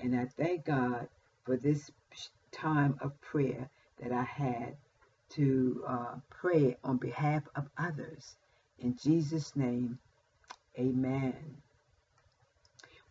And 0.00 0.18
I 0.18 0.24
thank 0.24 0.64
God 0.64 1.08
for 1.44 1.56
this 1.56 1.90
time 2.52 2.96
of 3.00 3.20
prayer 3.20 3.68
that 4.02 4.12
I 4.12 4.22
had 4.22 4.76
to 5.30 5.84
uh, 5.86 6.14
pray 6.30 6.76
on 6.82 6.96
behalf 6.96 7.42
of 7.54 7.68
others. 7.76 8.36
In 8.78 8.96
Jesus' 8.96 9.54
name, 9.54 9.98
amen. 10.78 11.34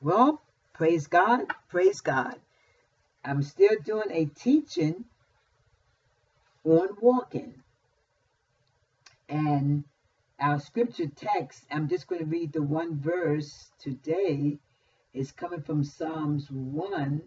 Well, 0.01 0.41
praise 0.74 1.08
God, 1.08 1.41
praise 1.69 2.01
God. 2.01 2.36
I'm 3.24 3.43
still 3.43 3.75
doing 3.84 4.12
a 4.12 4.25
teaching 4.25 5.05
on 6.63 6.89
walking. 7.01 7.53
And 9.27 9.84
our 10.39 10.60
scripture 10.60 11.08
text, 11.08 11.65
I'm 11.69 11.89
just 11.89 12.08
going 12.08 12.19
to 12.19 12.27
read 12.27 12.53
the 12.53 12.63
one 12.63 13.00
verse 13.00 13.72
today, 13.79 14.58
is 15.13 15.31
coming 15.31 15.62
from 15.62 15.84
Psalms 15.84 16.48
1, 16.50 17.22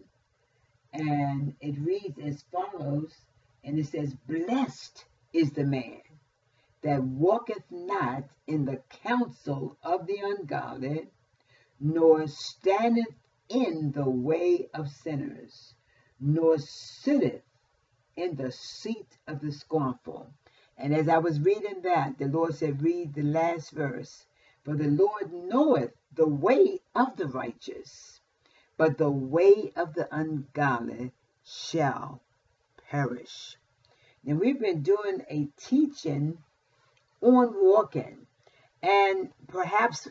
and 0.93 1.53
it 1.61 1.79
reads 1.79 2.17
as 2.19 2.43
follows, 2.51 3.13
and 3.63 3.77
it 3.77 3.87
says, 3.87 4.15
Blessed 4.27 5.05
is 5.31 5.51
the 5.51 5.63
man 5.63 6.01
that 6.81 7.03
walketh 7.03 7.63
not 7.69 8.23
in 8.47 8.65
the 8.65 8.81
counsel 9.03 9.77
of 9.83 10.07
the 10.07 10.17
ungodly, 10.17 11.07
nor 11.79 12.27
standeth 12.27 13.13
in 13.49 13.91
the 13.91 14.09
way 14.09 14.69
of 14.73 14.89
sinners, 14.89 15.75
nor 16.19 16.57
sitteth 16.57 17.43
in 18.15 18.35
the 18.35 18.51
seat 18.51 19.17
of 19.27 19.39
the 19.41 19.51
scornful. 19.51 20.29
And 20.83 20.93
as 20.93 21.07
I 21.07 21.17
was 21.19 21.39
reading 21.39 21.83
that, 21.83 22.17
the 22.17 22.25
Lord 22.25 22.55
said, 22.55 22.83
read 22.83 23.13
the 23.13 23.23
last 23.23 23.71
verse. 23.71 24.25
For 24.65 24.75
the 24.75 24.89
Lord 24.89 25.31
knoweth 25.31 25.93
the 26.13 26.27
way 26.27 26.81
of 26.93 27.15
the 27.15 27.27
righteous, 27.27 28.19
but 28.75 28.97
the 28.97 29.09
way 29.09 29.71
of 29.77 29.93
the 29.93 30.13
ungodly 30.13 31.13
shall 31.45 32.21
perish. 32.89 33.55
And 34.27 34.41
we've 34.41 34.59
been 34.59 34.81
doing 34.81 35.23
a 35.29 35.47
teaching 35.57 36.39
on 37.21 37.53
walking. 37.55 38.27
And 38.81 39.29
perhaps 39.47 40.09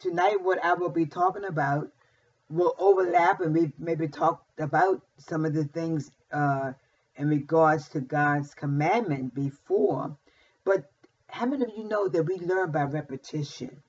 tonight 0.00 0.42
what 0.42 0.58
I 0.64 0.74
will 0.74 0.90
be 0.90 1.06
talking 1.06 1.44
about 1.44 1.88
will 2.48 2.74
overlap 2.80 3.40
and 3.42 3.54
we 3.54 3.72
maybe 3.78 4.08
talk 4.08 4.44
about 4.58 5.02
some 5.18 5.44
of 5.44 5.54
the 5.54 5.66
things 5.66 6.10
uh, 6.32 6.72
in 7.20 7.28
regards 7.28 7.90
to 7.90 8.00
God's 8.00 8.54
commandment 8.54 9.34
before. 9.34 10.16
But 10.64 10.90
how 11.28 11.44
many 11.44 11.64
of 11.64 11.70
you 11.76 11.84
know 11.84 12.08
that 12.08 12.22
we 12.22 12.38
learn 12.38 12.72
by 12.72 12.84
repetition? 12.84 13.82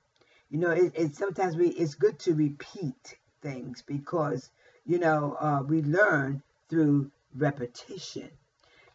You 0.50 0.58
know, 0.58 0.70
it, 0.70 0.92
it 0.94 1.16
sometimes 1.16 1.56
we 1.56 1.68
it's 1.68 1.94
good 1.94 2.18
to 2.20 2.34
repeat 2.34 3.16
things 3.40 3.82
because 3.86 4.50
you 4.84 4.98
know 4.98 5.34
uh, 5.40 5.62
we 5.66 5.80
learn 5.80 6.42
through 6.68 7.10
repetition. 7.34 8.28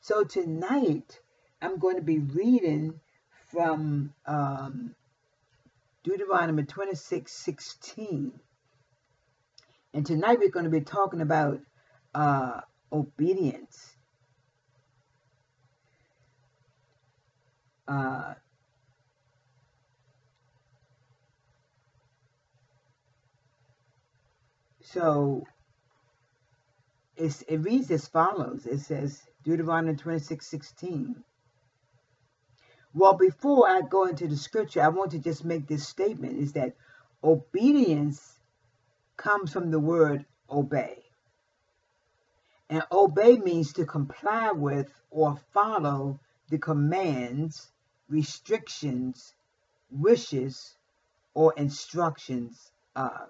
So 0.01 0.23
tonight 0.23 1.19
I'm 1.59 1.79
going 1.79 1.95
to 1.95 2.03
be 2.03 2.19
reading 2.19 2.99
from 3.51 4.13
um, 4.27 4.93
Deuteronomy 6.03 6.63
26 6.63 7.31
16. 7.31 8.39
And 9.95 10.05
tonight 10.05 10.37
we're 10.37 10.51
going 10.51 10.65
to 10.65 10.79
be 10.79 10.81
talking 10.81 11.21
about 11.21 11.59
uh, 12.13 12.61
obedience. 12.93 13.96
Uh, 17.87 18.33
so 24.81 25.43
it 27.17 27.61
reads 27.61 27.89
as 27.91 28.07
follows. 28.07 28.65
It 28.65 28.79
says, 28.79 29.21
Deuteronomy 29.43 29.95
26, 29.95 30.45
16. 30.45 31.23
Well, 32.93 33.13
before 33.13 33.69
I 33.69 33.81
go 33.81 34.05
into 34.05 34.27
the 34.27 34.37
scripture, 34.37 34.81
I 34.81 34.89
want 34.89 35.11
to 35.11 35.19
just 35.19 35.45
make 35.45 35.67
this 35.67 35.87
statement 35.87 36.39
is 36.39 36.53
that 36.53 36.75
obedience 37.23 38.39
comes 39.17 39.51
from 39.51 39.71
the 39.71 39.79
word 39.79 40.25
obey. 40.49 41.03
And 42.69 42.83
obey 42.91 43.37
means 43.37 43.73
to 43.73 43.85
comply 43.85 44.51
with 44.51 44.91
or 45.09 45.37
follow 45.53 46.19
the 46.49 46.57
commands, 46.57 47.71
restrictions, 48.09 49.33
wishes, 49.89 50.75
or 51.33 51.53
instructions 51.57 52.71
of. 52.95 53.29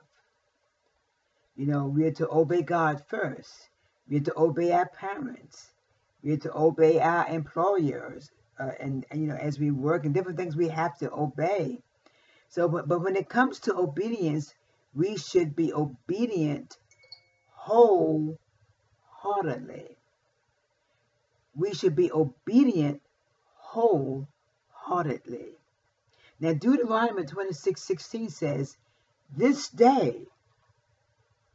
You 1.56 1.66
know, 1.66 1.88
we 1.88 2.06
are 2.06 2.12
to 2.12 2.30
obey 2.30 2.62
God 2.62 3.04
first. 3.08 3.70
We 4.08 4.18
are 4.18 4.22
to 4.22 4.38
obey 4.38 4.72
our 4.72 4.88
parents. 4.88 5.72
We 6.24 6.34
are 6.34 6.38
to 6.38 6.56
obey 6.56 7.00
our 7.00 7.28
employers. 7.28 8.30
Uh, 8.60 8.72
and, 8.80 9.06
and, 9.12 9.22
you 9.22 9.28
know, 9.28 9.36
as 9.36 9.60
we 9.60 9.72
work 9.72 10.06
and 10.06 10.14
different 10.14 10.38
things, 10.38 10.56
we 10.56 10.70
have 10.70 10.98
to 11.00 11.12
obey. 11.12 11.80
So, 12.50 12.68
but, 12.68 12.88
but 12.88 13.04
when 13.04 13.16
it 13.16 13.30
comes 13.30 13.60
to 13.62 13.76
obedience, 13.76 14.54
we 14.94 15.18
should 15.18 15.56
be 15.56 15.74
obedient 15.74 16.78
wholeheartedly. 17.54 19.98
We 21.56 21.74
should 21.74 21.96
be 21.96 22.12
obedient 22.12 23.02
wholeheartedly. 23.56 24.28
Now, 26.40 26.54
Deuteronomy 26.54 27.26
26 27.26 27.82
16 27.82 28.30
says, 28.30 28.78
This 29.36 29.70
day 29.70 30.28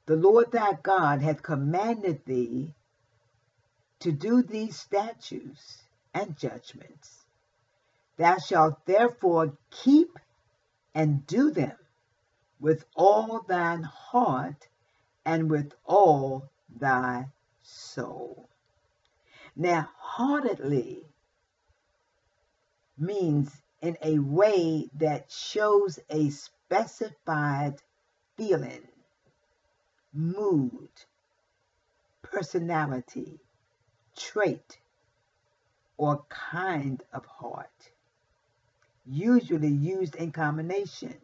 the 0.06 0.16
Lord 0.16 0.52
thy 0.52 0.74
God 0.74 1.22
hath 1.22 1.42
commanded 1.42 2.24
thee 2.24 2.74
to 4.00 4.12
do 4.12 4.42
these 4.42 4.76
statutes 4.76 5.82
and 6.12 6.36
judgments. 6.36 7.24
Thou 8.16 8.38
shalt 8.38 8.84
therefore 8.84 9.56
keep 9.70 10.18
and 10.94 11.26
do 11.26 11.50
them 11.50 11.76
with 12.60 12.84
all 12.94 13.42
thine 13.48 13.84
heart 13.84 14.68
and 15.24 15.50
with 15.50 15.72
all 15.84 16.50
thy 16.68 17.28
soul. 17.62 18.48
Now, 19.56 19.88
heartedly 19.96 21.04
means 22.98 23.50
in 23.80 23.96
a 24.02 24.18
way 24.18 24.88
that 24.94 25.30
shows 25.30 25.98
a 26.08 26.30
specified 26.30 27.74
feeling 28.36 28.86
mood, 30.12 30.90
personality, 32.22 33.40
trait, 34.16 34.78
or 35.96 36.24
kind 36.28 37.02
of 37.12 37.24
heart, 37.24 37.90
usually 39.04 39.68
used 39.68 40.14
in 40.16 40.32
combination. 40.32 41.16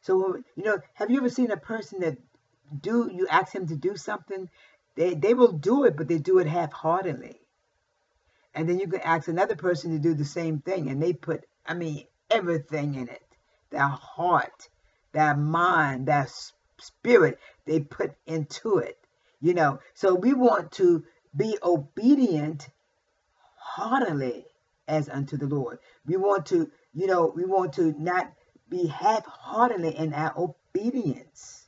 So, 0.00 0.36
you 0.56 0.64
know, 0.64 0.78
have 0.94 1.10
you 1.10 1.18
ever 1.18 1.28
seen 1.28 1.50
a 1.50 1.56
person 1.56 2.00
that 2.00 2.18
do 2.80 3.10
you 3.12 3.26
ask 3.28 3.54
him 3.54 3.66
to 3.68 3.76
do 3.76 3.96
something, 3.96 4.48
they, 4.94 5.14
they 5.14 5.34
will 5.34 5.52
do 5.52 5.84
it, 5.84 5.96
but 5.96 6.08
they 6.08 6.18
do 6.18 6.38
it 6.38 6.46
half 6.46 6.72
heartedly. 6.72 7.41
And 8.54 8.68
then 8.68 8.78
you 8.78 8.86
can 8.86 9.00
ask 9.00 9.28
another 9.28 9.56
person 9.56 9.92
to 9.92 9.98
do 9.98 10.14
the 10.14 10.24
same 10.24 10.60
thing, 10.60 10.88
and 10.88 11.02
they 11.02 11.12
put, 11.12 11.44
I 11.66 11.74
mean, 11.74 12.06
everything 12.30 12.94
in 12.94 13.08
it 13.08 13.22
their 13.72 13.88
heart, 13.88 14.68
their 15.12 15.34
mind, 15.34 16.06
their 16.06 16.28
spirit 16.78 17.38
they 17.64 17.80
put 17.80 18.12
into 18.26 18.78
it. 18.78 18.98
You 19.40 19.54
know, 19.54 19.80
so 19.94 20.14
we 20.14 20.34
want 20.34 20.72
to 20.72 21.04
be 21.34 21.58
obedient 21.62 22.68
heartily 23.56 24.44
as 24.86 25.08
unto 25.08 25.36
the 25.36 25.46
Lord. 25.46 25.78
We 26.06 26.16
want 26.16 26.46
to, 26.46 26.70
you 26.92 27.06
know, 27.06 27.32
we 27.34 27.44
want 27.44 27.72
to 27.74 27.94
not 27.98 28.32
be 28.68 28.86
half 28.86 29.24
heartedly 29.26 29.96
in 29.96 30.14
our 30.14 30.32
obedience. 30.36 31.66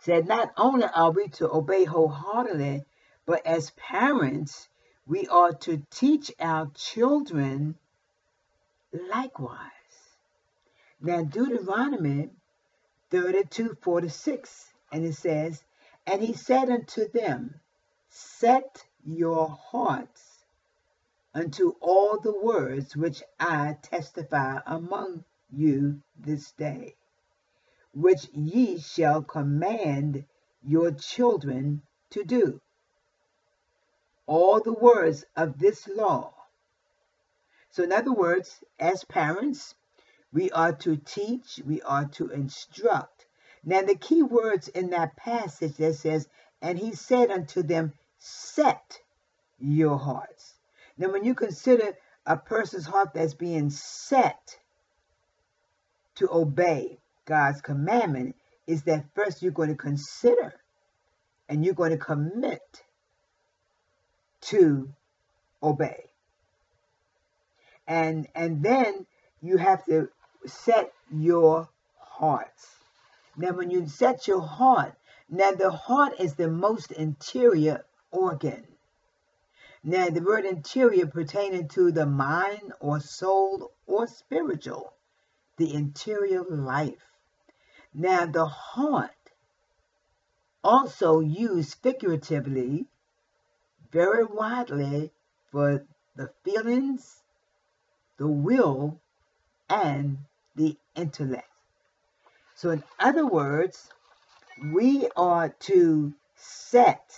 Said 0.00 0.28
not 0.28 0.52
only 0.56 0.86
are 0.94 1.10
we 1.10 1.28
to 1.28 1.50
obey 1.50 1.84
wholeheartedly, 1.84 2.84
but 3.24 3.46
as 3.46 3.70
parents, 3.70 4.68
we 5.06 5.26
are 5.28 5.52
to 5.52 5.82
teach 5.90 6.32
our 6.38 6.70
children 6.74 7.76
likewise. 8.92 9.70
Now, 11.00 11.24
Deuteronomy 11.24 12.30
32 13.10 13.76
46. 13.82 14.72
And 14.92 15.04
it 15.04 15.14
says, 15.14 15.62
And 16.06 16.22
he 16.22 16.34
said 16.34 16.70
unto 16.70 17.08
them, 17.08 17.60
Set 18.08 18.84
your 19.04 19.48
hearts 19.48 20.44
unto 21.34 21.74
all 21.80 22.20
the 22.20 22.38
words 22.38 22.96
which 22.96 23.22
I 23.40 23.76
testify 23.82 24.60
among 24.66 25.24
you 25.50 26.02
this 26.18 26.52
day, 26.52 26.94
which 27.94 28.28
ye 28.32 28.78
shall 28.78 29.22
command 29.22 30.24
your 30.62 30.92
children 30.92 31.82
to 32.10 32.24
do. 32.24 32.60
All 34.26 34.60
the 34.60 34.72
words 34.72 35.24
of 35.36 35.58
this 35.58 35.88
law. 35.88 36.34
So, 37.70 37.82
in 37.82 37.92
other 37.92 38.12
words, 38.12 38.62
as 38.78 39.04
parents, 39.04 39.74
we 40.32 40.50
are 40.50 40.72
to 40.72 40.96
teach, 40.96 41.60
we 41.64 41.82
are 41.82 42.06
to 42.16 42.28
instruct. 42.28 43.26
Now, 43.64 43.82
the 43.82 43.94
key 43.94 44.22
words 44.22 44.68
in 44.68 44.90
that 44.90 45.16
passage 45.16 45.76
that 45.76 45.94
says, 45.94 46.28
And 46.60 46.78
he 46.78 46.94
said 46.94 47.30
unto 47.30 47.62
them, 47.62 47.92
Set 48.18 49.00
your 49.58 49.98
hearts. 49.98 50.54
Now, 50.98 51.10
when 51.10 51.24
you 51.24 51.34
consider 51.34 51.96
a 52.26 52.36
person's 52.36 52.86
heart 52.86 53.14
that's 53.14 53.34
being 53.34 53.70
set 53.70 54.58
to 56.16 56.28
obey 56.30 56.98
God's 57.24 57.60
commandment, 57.60 58.36
is 58.66 58.82
that 58.84 59.06
first 59.14 59.42
you're 59.42 59.52
going 59.52 59.70
to 59.70 59.74
consider 59.74 60.54
and 61.48 61.64
you're 61.64 61.74
going 61.74 61.90
to 61.90 61.98
commit 61.98 62.82
to 64.42 64.92
obey. 65.62 66.10
And 67.86 68.28
and 68.34 68.62
then 68.62 69.06
you 69.40 69.56
have 69.56 69.84
to 69.86 70.08
set 70.46 70.92
your 71.10 71.68
hearts. 71.98 72.76
Now, 73.36 73.52
when 73.52 73.70
you 73.70 73.88
set 73.88 74.28
your 74.28 74.42
heart, 74.42 74.94
now 75.28 75.52
the 75.52 75.70
heart 75.70 76.20
is 76.20 76.34
the 76.34 76.48
most 76.48 76.92
interior 76.92 77.84
organ. 78.10 78.66
Now, 79.82 80.10
the 80.10 80.20
word 80.20 80.44
interior 80.44 81.06
pertaining 81.06 81.68
to 81.68 81.90
the 81.90 82.06
mind 82.06 82.72
or 82.78 83.00
soul 83.00 83.72
or 83.86 84.06
spiritual, 84.06 84.92
the 85.56 85.74
interior 85.74 86.44
life. 86.44 87.02
Now, 87.92 88.26
the 88.26 88.46
heart, 88.46 89.10
also 90.62 91.20
used 91.20 91.74
figuratively, 91.82 92.86
very 93.92 94.24
widely 94.24 95.12
for 95.50 95.84
the 96.16 96.30
feelings, 96.44 97.22
the 98.16 98.26
will, 98.26 98.98
and 99.68 100.18
the 100.56 100.76
intellect. 100.96 101.48
So, 102.54 102.70
in 102.70 102.82
other 102.98 103.26
words, 103.26 103.90
we 104.72 105.08
are 105.16 105.50
to 105.60 106.14
set 106.36 107.12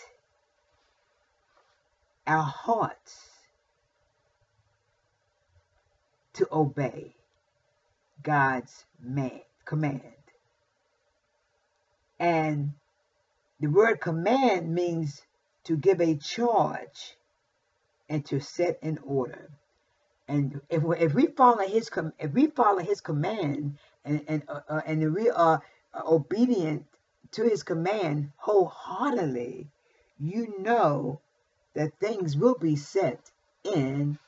our 2.27 2.43
hearts 2.43 3.29
to 6.35 6.49
obey 6.51 7.15
God's 8.23 8.85
man, 9.01 9.41
command. 9.65 10.01
And 12.19 12.73
the 13.61 13.69
word 13.69 14.01
command 14.01 14.75
means 14.75 15.23
to 15.65 15.77
give 15.77 16.01
a 16.01 16.17
charge 16.17 17.17
and 18.09 18.25
to 18.27 18.41
set 18.41 18.79
in 18.83 18.99
order. 19.05 19.51
And 20.29 20.61
if, 20.71 20.83
if 20.99 21.15
we 21.15 21.27
follow 21.27 21.67
his 21.67 21.91
com- 21.91 22.15
if 22.19 22.33
we 22.33 22.47
follow 22.47 22.79
his 22.79 23.01
command 23.01 23.79
and 24.05 24.25
and 24.27 24.43
uh, 24.49 24.61
uh, 24.69 24.81
and 24.87 25.15
we 25.15 25.31
are 25.31 25.63
obedient 26.07 26.87
to 27.33 27.43
his 27.43 27.63
command 27.63 28.31
wholeheartedly, 28.37 29.69
you 30.19 30.55
know 30.61 31.21
that 31.75 31.99
things 31.99 32.37
will 32.37 32.57
be 32.57 32.77
set 32.77 33.21
in 33.65 34.19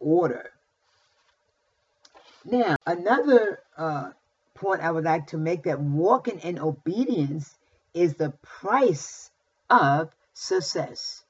order. 0.00 0.50
Now, 2.44 2.76
another 2.86 3.60
uh, 3.76 4.10
point 4.54 4.82
I 4.82 4.90
would 4.90 5.04
like 5.04 5.28
to 5.28 5.38
make 5.38 5.64
that 5.64 5.80
walking 5.80 6.40
in 6.40 6.58
obedience 6.58 7.56
is 7.94 8.14
the 8.14 8.32
price 8.42 9.30
of 9.70 10.10
success. 10.38 11.24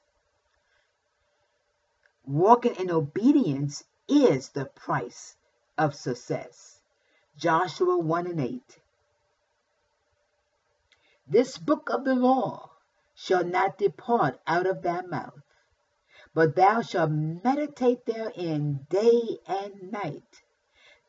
Walking 2.25 2.75
in 2.75 2.91
obedience 2.91 3.83
is 4.07 4.49
the 4.49 4.65
price 4.65 5.35
of 5.77 5.95
success. 5.95 6.79
Joshua 7.35 7.97
1 7.97 8.27
and 8.27 8.39
8. 8.39 8.79
This 11.27 11.57
book 11.57 11.89
of 11.91 12.05
the 12.05 12.13
law 12.13 12.69
shall 13.15 13.43
not 13.43 13.77
depart 13.77 14.39
out 14.45 14.67
of 14.67 14.83
thy 14.83 15.01
mouth, 15.01 15.41
but 16.35 16.55
thou 16.55 16.81
shalt 16.81 17.09
meditate 17.09 18.05
therein 18.05 18.85
day 18.89 19.39
and 19.47 19.91
night, 19.91 20.43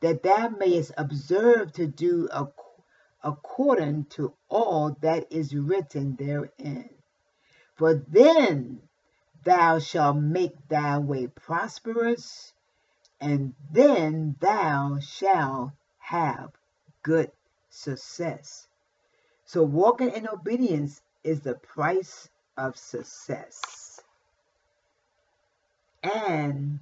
that 0.01 0.23
thou 0.23 0.49
mayest 0.49 0.93
observe 0.97 1.73
to 1.73 1.87
do 1.87 2.29
according 3.23 4.07
to 4.07 4.33
all 4.49 4.97
that 5.03 5.31
is 5.31 5.55
written 5.55 6.17
therein. 6.17 6.89
For 7.81 7.95
then 7.95 8.83
thou 9.43 9.79
shalt 9.79 10.19
make 10.19 10.69
thy 10.69 10.99
way 10.99 11.29
prosperous, 11.29 12.53
and 13.19 13.55
then 13.73 14.37
thou 14.39 14.99
shalt 15.01 15.71
have 15.97 16.51
good 17.03 17.33
success. 17.71 18.69
So, 19.47 19.63
walking 19.63 20.11
in 20.11 20.29
obedience 20.29 21.01
is 21.25 21.41
the 21.41 21.55
price 21.55 22.29
of 22.55 22.77
success. 22.77 23.99
And 26.03 26.81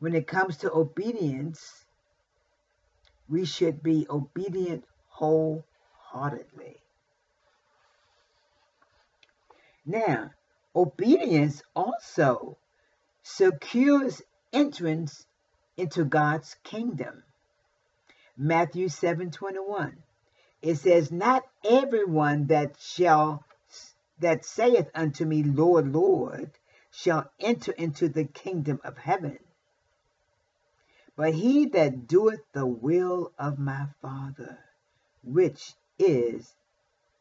when 0.00 0.16
it 0.16 0.26
comes 0.26 0.56
to 0.56 0.72
obedience, 0.72 1.84
we 3.28 3.44
should 3.44 3.80
be 3.80 4.08
obedient 4.10 4.86
wholeheartedly. 5.06 6.81
Now, 9.84 10.30
obedience 10.74 11.62
also 11.74 12.58
secures 13.22 14.22
entrance 14.52 15.26
into 15.76 16.04
God's 16.04 16.54
kingdom. 16.62 17.24
Matthew 18.36 18.88
7:21. 18.88 20.02
It 20.62 20.76
says, 20.76 21.10
Not 21.10 21.44
everyone 21.64 22.46
that 22.46 22.80
shall 22.80 23.44
that 24.18 24.44
saith 24.44 24.88
unto 24.94 25.24
me, 25.24 25.42
Lord, 25.42 25.92
Lord, 25.92 26.52
shall 26.92 27.30
enter 27.40 27.72
into 27.72 28.08
the 28.08 28.24
kingdom 28.24 28.80
of 28.84 28.96
heaven, 28.96 29.38
but 31.16 31.34
he 31.34 31.66
that 31.66 32.06
doeth 32.06 32.42
the 32.52 32.66
will 32.66 33.32
of 33.38 33.58
my 33.58 33.86
Father, 34.00 34.60
which 35.24 35.74
is 35.98 36.54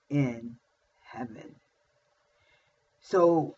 in 0.10 0.58
heaven. 1.02 1.56
So 3.02 3.56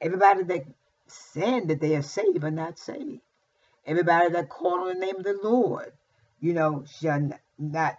everybody 0.00 0.42
that 0.44 0.64
saying 1.06 1.68
that 1.68 1.80
they 1.80 1.94
are 1.96 2.02
saved 2.02 2.42
are 2.44 2.50
not 2.50 2.78
saved. 2.78 3.20
Everybody 3.84 4.30
that 4.30 4.48
call 4.48 4.82
on 4.82 4.88
the 4.88 4.94
name 4.94 5.16
of 5.16 5.24
the 5.24 5.38
Lord, 5.42 5.92
you 6.40 6.54
know, 6.54 6.84
shall 6.98 7.30
not 7.58 7.98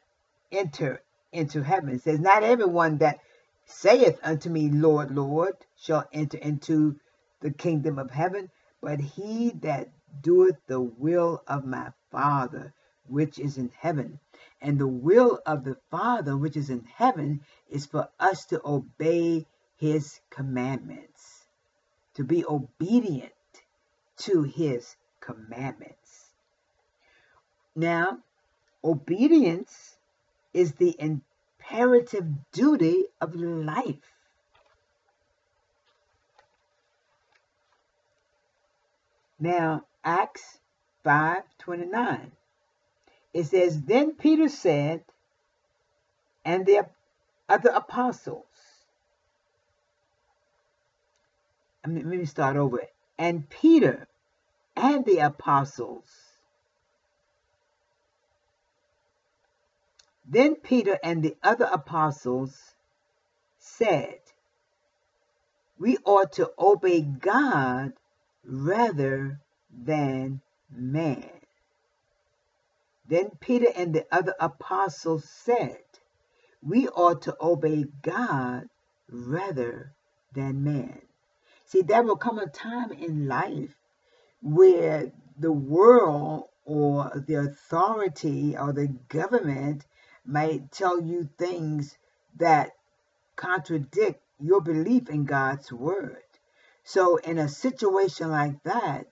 enter 0.51 1.01
into 1.31 1.61
heaven. 1.61 1.95
It 1.95 2.01
says, 2.01 2.19
Not 2.19 2.43
everyone 2.43 2.97
that 2.99 3.19
saith 3.65 4.19
unto 4.23 4.49
me, 4.49 4.69
Lord, 4.69 5.11
Lord, 5.11 5.55
shall 5.75 6.07
enter 6.13 6.37
into 6.37 6.99
the 7.41 7.51
kingdom 7.51 7.99
of 7.99 8.11
heaven, 8.11 8.49
but 8.81 8.99
he 8.99 9.51
that 9.61 9.89
doeth 10.21 10.57
the 10.67 10.79
will 10.79 11.43
of 11.47 11.65
my 11.65 11.91
Father, 12.11 12.73
which 13.07 13.39
is 13.39 13.57
in 13.57 13.71
heaven. 13.77 14.19
And 14.61 14.79
the 14.79 14.87
will 14.87 15.39
of 15.45 15.63
the 15.63 15.77
Father, 15.91 16.37
which 16.37 16.55
is 16.55 16.69
in 16.69 16.85
heaven, 16.85 17.41
is 17.69 17.85
for 17.85 18.09
us 18.19 18.45
to 18.45 18.61
obey 18.63 19.45
his 19.83 20.21
commandments, 20.29 21.45
to 22.13 22.23
be 22.23 22.45
obedient 22.45 23.33
to 24.15 24.43
his 24.43 24.95
commandments. 25.19 26.31
Now, 27.75 28.19
obedience 28.81 29.97
is 30.53 30.71
the 30.75 30.95
imperative 30.97 32.27
duty 32.53 33.07
of 33.19 33.35
life. 33.35 34.09
Now, 39.37 39.85
Acts 40.01 40.59
5:29. 41.03 42.31
It 43.33 43.43
says, 43.43 43.81
Then 43.81 44.13
Peter 44.13 44.47
said, 44.47 45.03
and 46.45 46.65
the 46.65 46.87
other 47.49 47.71
apostles, 47.71 48.52
I 51.83 51.89
mean, 51.89 52.09
let 52.09 52.19
me 52.19 52.25
start 52.25 52.55
over. 52.55 52.81
And 53.17 53.49
Peter 53.49 54.07
and 54.75 55.05
the 55.05 55.19
apostles. 55.19 56.07
Then 60.25 60.55
Peter 60.55 60.97
and 61.03 61.21
the 61.21 61.35
other 61.43 61.69
apostles 61.71 62.57
said, 63.59 64.19
We 65.77 65.97
ought 66.05 66.31
to 66.33 66.51
obey 66.57 67.01
God 67.01 67.93
rather 68.45 69.39
than 69.69 70.41
man. 70.71 71.29
Then 73.05 73.31
Peter 73.39 73.67
and 73.75 73.93
the 73.93 74.07
other 74.11 74.33
apostles 74.39 75.29
said, 75.29 75.83
We 76.61 76.87
ought 76.87 77.23
to 77.23 77.35
obey 77.41 77.85
God 78.01 78.69
rather 79.09 79.93
than 80.33 80.63
man. 80.63 81.01
See, 81.73 81.81
there 81.81 82.03
will 82.03 82.17
come 82.17 82.37
a 82.37 82.45
time 82.45 82.91
in 82.91 83.27
life 83.27 83.75
where 84.43 85.11
the 85.39 85.51
world 85.51 86.49
or 86.65 87.23
the 87.25 87.33
authority 87.33 88.55
or 88.55 88.73
the 88.73 88.89
government 89.09 89.83
might 90.23 90.71
tell 90.71 91.01
you 91.01 91.27
things 91.35 91.97
that 92.35 92.73
contradict 93.35 94.21
your 94.39 94.61
belief 94.61 95.09
in 95.09 95.25
God's 95.25 95.73
word. 95.73 96.21
So, 96.83 97.17
in 97.17 97.39
a 97.39 97.49
situation 97.49 98.29
like 98.29 98.61
that, 98.65 99.07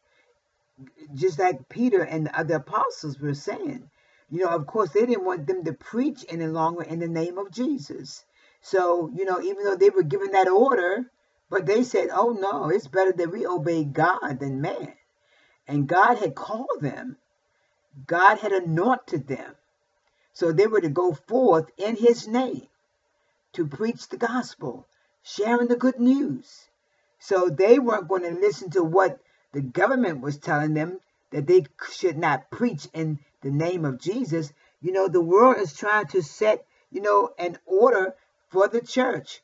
just 1.16 1.40
like 1.40 1.68
Peter 1.68 2.04
and 2.04 2.28
the 2.28 2.40
other 2.40 2.58
apostles 2.58 3.20
were 3.20 3.34
saying, 3.34 3.90
you 4.30 4.44
know, 4.44 4.52
of 4.52 4.68
course, 4.68 4.92
they 4.92 5.08
didn't 5.08 5.26
want 5.26 5.48
them 5.48 5.64
to 5.64 5.74
preach 5.74 6.24
any 6.30 6.46
longer 6.46 6.84
in 6.84 7.00
the 7.00 7.08
name 7.08 7.40
of 7.40 7.50
Jesus. 7.50 8.24
So, 8.62 9.10
you 9.16 9.26
know, 9.26 9.42
even 9.42 9.64
though 9.64 9.78
they 9.78 9.90
were 9.90 10.04
given 10.04 10.30
that 10.34 10.48
order, 10.48 11.10
but 11.52 11.66
they 11.66 11.84
said, 11.84 12.08
oh 12.14 12.32
no, 12.32 12.70
it's 12.70 12.88
better 12.88 13.12
that 13.12 13.30
we 13.30 13.46
obey 13.46 13.84
God 13.84 14.40
than 14.40 14.62
man. 14.62 14.94
And 15.68 15.86
God 15.86 16.18
had 16.18 16.34
called 16.34 16.80
them, 16.80 17.18
God 18.08 18.40
had 18.40 18.54
anointed 18.54 19.28
them. 19.28 19.56
So 20.32 20.54
they 20.54 20.66
were 20.66 20.80
to 20.80 20.90
go 20.90 21.14
forth 21.14 21.70
in 21.78 21.98
his 21.98 22.26
name 22.26 22.68
to 23.52 23.68
preach 23.68 24.08
the 24.08 24.16
gospel, 24.18 24.88
sharing 25.24 25.68
the 25.68 25.76
good 25.76 26.00
news. 26.00 26.70
So 27.20 27.50
they 27.50 27.80
weren't 27.80 28.08
going 28.08 28.24
to 28.24 28.40
listen 28.40 28.70
to 28.72 28.84
what 28.84 29.20
the 29.52 29.62
government 29.62 30.22
was 30.22 30.38
telling 30.38 30.74
them 30.74 31.02
that 31.32 31.48
they 31.48 31.66
should 31.92 32.18
not 32.18 32.50
preach 32.50 32.88
in 32.94 33.20
the 33.42 33.52
name 33.52 33.84
of 33.84 34.00
Jesus. 34.00 34.54
You 34.82 34.94
know, 34.94 35.10
the 35.10 35.22
world 35.22 35.58
is 35.58 35.74
trying 35.76 36.08
to 36.08 36.24
set, 36.24 36.66
you 36.92 37.02
know, 37.02 37.32
an 37.38 37.58
order 37.66 38.16
for 38.48 38.70
the 38.70 38.80
church. 38.80 39.42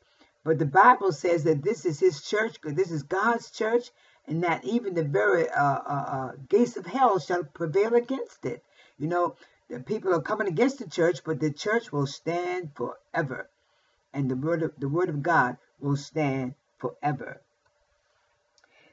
But 0.47 0.59
the 0.59 0.65
Bible 0.65 1.11
says 1.11 1.43
that 1.43 1.61
this 1.61 1.85
is 1.85 1.99
his 1.99 2.21
church, 2.21 2.55
this 2.63 2.89
is 2.89 3.03
God's 3.03 3.51
church, 3.51 3.91
and 4.25 4.45
that 4.45 4.63
even 4.63 4.93
the 4.93 5.03
very 5.03 5.49
uh, 5.49 5.61
uh, 5.61 6.05
uh, 6.07 6.31
gates 6.47 6.77
of 6.77 6.85
hell 6.85 7.19
shall 7.19 7.43
prevail 7.43 7.95
against 7.95 8.45
it. 8.45 8.63
You 8.97 9.07
know, 9.07 9.35
the 9.69 9.81
people 9.81 10.13
are 10.13 10.21
coming 10.21 10.47
against 10.47 10.79
the 10.79 10.89
church, 10.89 11.19
but 11.25 11.41
the 11.41 11.51
church 11.51 11.91
will 11.91 12.07
stand 12.07 12.71
forever. 12.75 13.49
And 14.13 14.31
the 14.31 14.37
word 14.37 14.63
of, 14.63 14.71
the 14.77 14.87
word 14.87 15.09
of 15.09 15.21
God 15.21 15.57
will 15.81 15.97
stand 15.97 16.55
forever. 16.77 17.41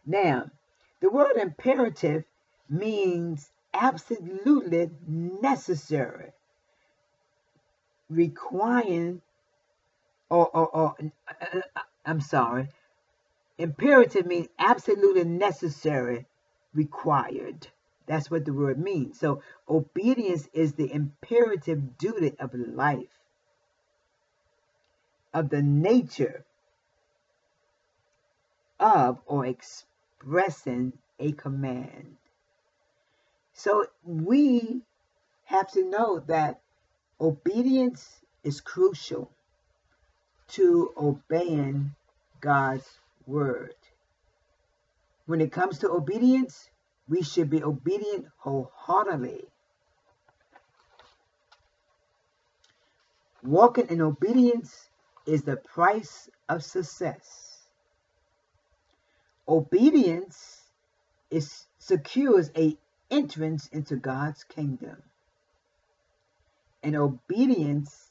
Now, 0.05 0.51
the 0.99 1.09
word 1.09 1.37
imperative 1.37 2.25
means 2.69 3.49
absolutely 3.73 4.91
necessary, 5.07 6.33
requiring 8.11 9.23
or, 10.29 10.49
or, 10.49 10.69
or 10.69 10.97
uh, 11.01 11.61
uh, 11.77 11.81
I'm 12.05 12.21
sorry, 12.21 12.69
imperative 13.59 14.27
means 14.27 14.49
absolutely 14.59 15.25
necessary, 15.25 16.27
required. 16.73 17.69
That's 18.07 18.31
what 18.31 18.45
the 18.45 18.53
word 18.53 18.79
means. 18.79 19.19
So 19.19 19.43
obedience 19.69 20.49
is 20.53 20.75
the 20.75 20.93
imperative 20.93 21.97
duty 21.97 22.35
of 22.39 22.55
life, 22.55 23.19
of 25.33 25.49
the 25.49 25.63
nature 25.63 26.45
of 28.79 29.21
or 29.27 29.47
expressing 29.47 30.93
a 31.19 31.33
command. 31.33 32.17
So 33.55 33.87
we 34.05 34.83
have 35.45 35.71
to 35.73 35.89
know 35.89 36.21
that 36.27 36.61
obedience 37.21 38.21
is 38.43 38.61
crucial 38.61 39.31
to 40.49 40.93
obeying 40.97 41.95
God's 42.41 42.89
word. 43.27 43.75
When 45.27 45.41
it 45.41 45.53
comes 45.53 45.79
to 45.79 45.91
obedience, 45.91 46.69
we 47.09 47.23
should 47.23 47.51
be 47.51 47.63
obedient 47.63 48.27
wholeheartedly. 48.39 49.45
Walking 53.43 53.89
in 53.89 54.01
obedience 54.01 54.89
is 55.27 55.43
the 55.43 55.57
price 55.57 56.31
of 56.49 56.63
success. 56.63 57.67
Obedience 59.47 60.63
is 61.31 61.67
secures 61.79 62.51
a 62.57 62.77
entrance 63.11 63.69
into 63.69 63.97
God's 63.97 64.45
kingdom. 64.45 65.03
And 66.83 66.97
obedience 66.97 68.11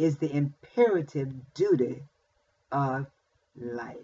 is 0.00 0.16
the 0.16 0.34
imperative 0.34 1.28
duty 1.52 2.02
of 2.72 3.06
life. 3.54 3.96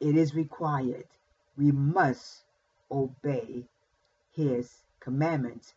It 0.00 0.16
is 0.16 0.34
required. 0.34 1.06
We 1.56 1.72
must 1.72 2.44
obey 2.90 3.64
his 4.32 4.70
commandments 5.00 5.74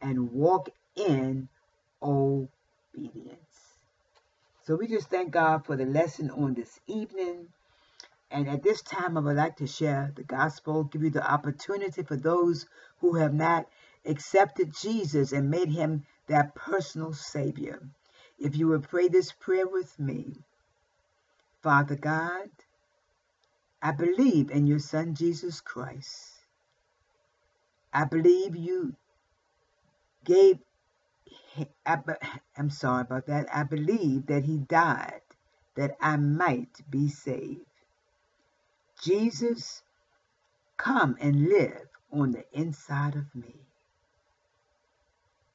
and 0.00 0.32
walk 0.32 0.70
in 0.96 1.48
obedience. 2.02 2.48
So 4.64 4.76
we 4.76 4.88
just 4.88 5.10
thank 5.10 5.30
God 5.30 5.66
for 5.66 5.76
the 5.76 5.84
lesson 5.84 6.30
on 6.30 6.54
this 6.54 6.80
evening. 6.86 7.48
And 8.30 8.48
at 8.48 8.62
this 8.62 8.80
time, 8.80 9.18
I 9.18 9.20
would 9.20 9.36
like 9.36 9.56
to 9.56 9.66
share 9.66 10.12
the 10.16 10.24
gospel, 10.24 10.84
give 10.84 11.02
you 11.02 11.10
the 11.10 11.30
opportunity 11.30 12.02
for 12.02 12.16
those 12.16 12.66
who 13.00 13.16
have 13.16 13.34
not 13.34 13.66
accepted 14.06 14.74
Jesus 14.80 15.32
and 15.32 15.50
made 15.50 15.68
him 15.68 16.04
their 16.28 16.52
personal 16.54 17.12
Savior. 17.14 17.82
If 18.38 18.56
you 18.56 18.68
would 18.68 18.84
pray 18.88 19.08
this 19.08 19.32
prayer 19.32 19.66
with 19.68 19.98
me 19.98 20.36
Father 21.62 21.96
God, 21.96 22.50
I 23.82 23.92
believe 23.92 24.50
in 24.50 24.66
your 24.66 24.78
Son 24.80 25.14
Jesus 25.14 25.60
Christ. 25.60 26.32
I 27.92 28.04
believe 28.04 28.56
you 28.56 28.94
gave, 30.24 30.58
I'm 32.56 32.70
sorry 32.70 33.02
about 33.02 33.26
that. 33.26 33.48
I 33.54 33.64
believe 33.64 34.26
that 34.26 34.44
he 34.44 34.58
died 34.58 35.22
that 35.76 35.96
I 36.00 36.16
might 36.16 36.82
be 36.90 37.08
saved. 37.08 37.66
Jesus, 39.02 39.82
come 40.78 41.16
and 41.20 41.48
live 41.48 41.88
on 42.12 42.32
the 42.32 42.44
inside 42.52 43.16
of 43.16 43.34
me. 43.34 43.61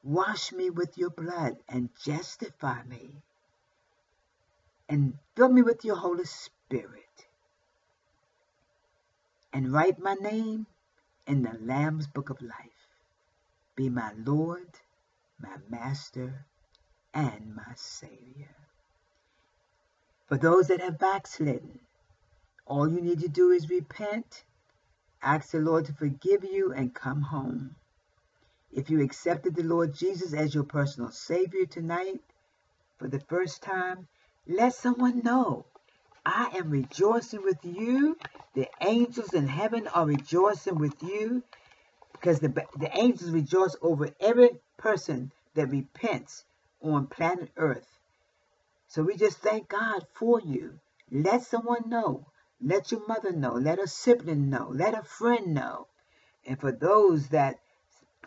Wash 0.08 0.54
me 0.54 0.70
with 0.70 0.98
your 0.98 1.10
blood 1.10 1.58
and 1.68 1.90
justify 2.02 2.82
me. 2.84 3.22
And 4.88 5.16
fill 5.36 5.50
me 5.50 5.62
with 5.62 5.84
your 5.84 5.98
Holy 5.98 6.24
Spirit. 6.24 7.28
And 9.52 9.74
write 9.74 10.00
my 10.00 10.14
name 10.14 10.66
in 11.28 11.42
the 11.42 11.58
Lamb's 11.60 12.08
Book 12.08 12.30
of 12.30 12.42
Life. 12.42 12.88
Be 13.76 13.90
my 13.90 14.14
Lord, 14.16 14.70
my 15.42 15.58
Master, 15.70 16.46
and 17.14 17.54
my 17.54 17.74
Savior. 17.76 18.56
For 20.30 20.38
those 20.38 20.70
that 20.70 20.80
have 20.80 20.98
backslidden, 20.98 21.82
all 22.66 22.90
you 22.90 23.02
need 23.02 23.20
to 23.20 23.28
do 23.28 23.52
is 23.52 23.70
repent, 23.70 24.46
ask 25.22 25.52
the 25.52 25.60
Lord 25.60 25.84
to 25.88 25.94
forgive 25.94 26.46
you, 26.46 26.72
and 26.72 26.96
come 26.96 27.24
home. 27.24 27.76
If 28.78 28.92
you 28.92 29.02
accepted 29.02 29.56
the 29.56 29.64
Lord 29.64 29.96
Jesus 29.96 30.36
as 30.36 30.54
your 30.54 30.64
personal 30.64 31.10
Savior 31.10 31.66
tonight 31.66 32.22
for 33.00 33.08
the 33.08 33.20
first 33.22 33.64
time, 33.64 34.08
let 34.46 34.76
someone 34.76 35.24
know. 35.24 35.66
I 36.24 36.52
am 36.56 36.70
rejoicing 36.70 37.42
with 37.42 37.58
you. 37.64 38.20
The 38.54 38.68
angels 38.80 39.34
in 39.34 39.48
heaven 39.48 39.88
are 39.88 40.06
rejoicing 40.06 40.78
with 40.78 40.94
you 41.02 41.42
because 42.12 42.40
the, 42.40 42.50
the 42.78 42.96
angels 42.96 43.32
rejoice 43.32 43.76
over 43.82 44.12
every 44.20 44.52
person 44.78 45.32
that 45.56 45.72
repents 45.72 46.46
on 46.80 47.08
planet 47.08 47.50
Earth. 47.58 47.98
So 48.90 49.02
we 49.02 49.18
just 49.18 49.40
thank 49.40 49.70
God 49.70 50.06
for 50.14 50.40
you. 50.40 50.80
Let 51.10 51.42
someone 51.42 51.90
know. 51.90 52.28
Let 52.62 52.92
your 52.92 53.08
mother 53.08 53.32
know. 53.32 53.54
Let 53.54 53.80
a 53.80 53.88
sibling 53.88 54.52
know. 54.52 54.70
Let 54.72 54.94
a 54.94 55.02
friend 55.02 55.56
know. 55.56 55.88
And 56.46 56.60
for 56.60 56.72
those 56.72 57.30
that 57.30 57.58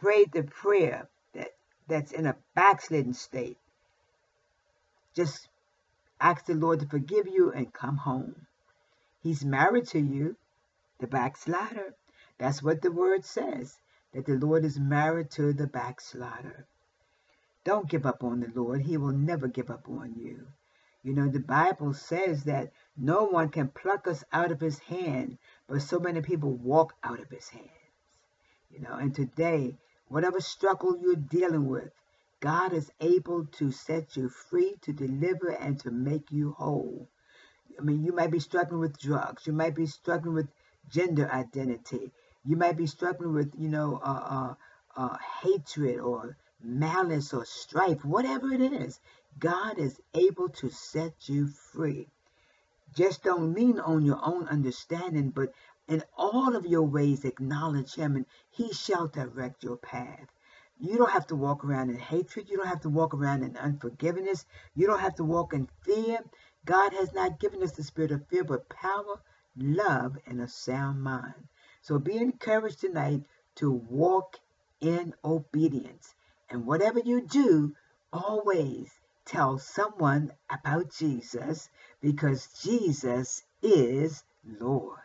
prayed 0.01 0.33
the 0.33 0.43
prayer 0.43 1.09
that, 1.35 1.49
that's 1.87 2.13
in 2.13 2.27
a 2.27 2.37
backslidden 2.55 3.15
state, 3.15 3.59
just 5.15 5.49
ask 6.21 6.47
the 6.47 6.55
Lord 6.55 6.81
to 6.81 6.87
forgive 6.87 7.27
you 7.27 7.53
and 7.53 7.73
come 7.73 7.97
home. 7.97 8.47
He's 9.23 9.45
married 9.45 9.87
to 9.89 10.01
you, 10.01 10.37
the 10.99 11.07
backslider. 11.07 11.95
That's 12.39 12.63
what 12.63 12.81
the 12.81 12.91
word 12.91 13.25
says, 13.25 13.77
that 14.15 14.25
the 14.25 14.35
Lord 14.35 14.65
is 14.65 14.79
married 14.79 15.31
to 15.33 15.53
the 15.53 15.67
backslider. 15.67 16.67
Don't 17.65 17.91
give 17.91 18.07
up 18.07 18.25
on 18.25 18.41
the 18.41 18.51
Lord. 18.55 18.83
He 18.83 18.97
will 18.97 19.13
never 19.13 19.47
give 19.47 19.71
up 19.71 19.89
on 19.89 20.15
you. 20.17 20.47
You 21.03 21.15
know, 21.15 21.29
the 21.29 21.41
Bible 21.41 21.93
says 21.93 22.45
that 22.45 22.73
no 22.97 23.25
one 23.25 23.51
can 23.51 23.69
pluck 23.69 24.07
us 24.07 24.25
out 24.33 24.51
of 24.51 24.61
his 24.61 24.79
hand, 24.79 25.39
but 25.67 25.83
so 25.83 25.99
many 25.99 26.21
people 26.21 26.53
walk 26.53 26.95
out 27.03 27.21
of 27.21 27.31
his 27.31 27.49
hands. 27.49 27.69
You 28.71 28.81
know, 28.81 28.95
and 28.95 29.15
today 29.15 29.77
Whatever 30.11 30.41
struggle 30.41 30.99
you're 31.01 31.15
dealing 31.15 31.69
with, 31.69 31.93
God 32.41 32.73
is 32.73 32.91
able 33.01 33.47
to 33.47 33.71
set 33.71 34.17
you 34.17 34.29
free, 34.29 34.75
to 34.83 34.93
deliver, 34.93 35.51
and 35.51 35.79
to 35.81 35.93
make 35.93 36.33
you 36.33 36.51
whole. 36.59 37.09
I 37.79 37.83
mean, 37.83 38.03
you 38.03 38.13
might 38.13 38.33
be 38.33 38.41
struggling 38.41 38.81
with 38.81 38.99
drugs. 38.99 39.47
You 39.47 39.53
might 39.53 39.77
be 39.77 39.87
struggling 39.87 40.35
with 40.35 40.49
gender 40.89 41.31
identity. 41.31 42.11
You 42.45 42.57
might 42.57 42.77
be 42.77 42.89
struggling 42.89 43.35
with, 43.35 43.55
you 43.57 43.69
know, 43.69 44.01
uh, 44.03 44.25
uh, 44.37 44.55
uh, 44.97 45.17
hatred 45.43 46.01
or 46.01 46.37
malice 46.61 47.33
or 47.33 47.45
strife, 47.45 48.05
whatever 48.05 48.53
it 48.53 48.61
is. 48.61 48.99
God 49.39 49.79
is 49.79 50.01
able 50.13 50.49
to 50.49 50.71
set 50.71 51.29
you 51.29 51.47
free. 51.47 52.09
Just 52.93 53.23
don't 53.23 53.55
lean 53.55 53.79
on 53.79 54.05
your 54.05 54.19
own 54.21 54.49
understanding, 54.49 55.31
but 55.31 55.53
in 55.91 56.05
all 56.17 56.55
of 56.55 56.65
your 56.67 56.85
ways, 56.85 57.25
acknowledge 57.25 57.95
him, 57.97 58.15
and 58.15 58.25
he 58.49 58.73
shall 58.73 59.09
direct 59.09 59.65
your 59.65 59.77
path. 59.77 60.29
You 60.79 60.97
don't 60.97 61.11
have 61.11 61.27
to 61.27 61.37
walk 61.37 61.65
around 61.65 61.91
in 61.91 61.99
hatred. 61.99 62.49
You 62.49 62.59
don't 62.59 62.69
have 62.69 62.83
to 62.83 62.89
walk 62.89 63.13
around 63.13 63.43
in 63.43 63.57
unforgiveness. 63.57 64.47
You 64.77 64.87
don't 64.87 65.01
have 65.01 65.17
to 65.17 65.25
walk 65.25 65.53
in 65.53 65.69
fear. 65.83 66.21
God 66.65 66.93
has 66.93 67.13
not 67.13 67.41
given 67.41 67.63
us 67.65 67.73
the 67.73 67.83
spirit 67.83 68.13
of 68.13 68.25
fear, 68.29 68.45
but 68.45 68.69
power, 68.69 69.21
love, 69.57 70.17
and 70.27 70.41
a 70.41 70.47
sound 70.47 71.03
mind. 71.03 71.49
So 71.83 71.99
be 71.99 72.17
encouraged 72.17 72.81
tonight 72.81 73.25
to 73.57 73.73
walk 73.73 74.39
in 74.81 75.13
obedience. 75.25 76.15
And 76.49 76.67
whatever 76.67 77.01
you 77.01 77.21
do, 77.23 77.75
always 78.13 78.91
tell 79.25 79.59
someone 79.59 80.33
about 80.49 80.93
Jesus 80.93 81.69
because 82.01 82.47
Jesus 82.63 83.43
is 83.61 84.23
Lord. 84.45 85.01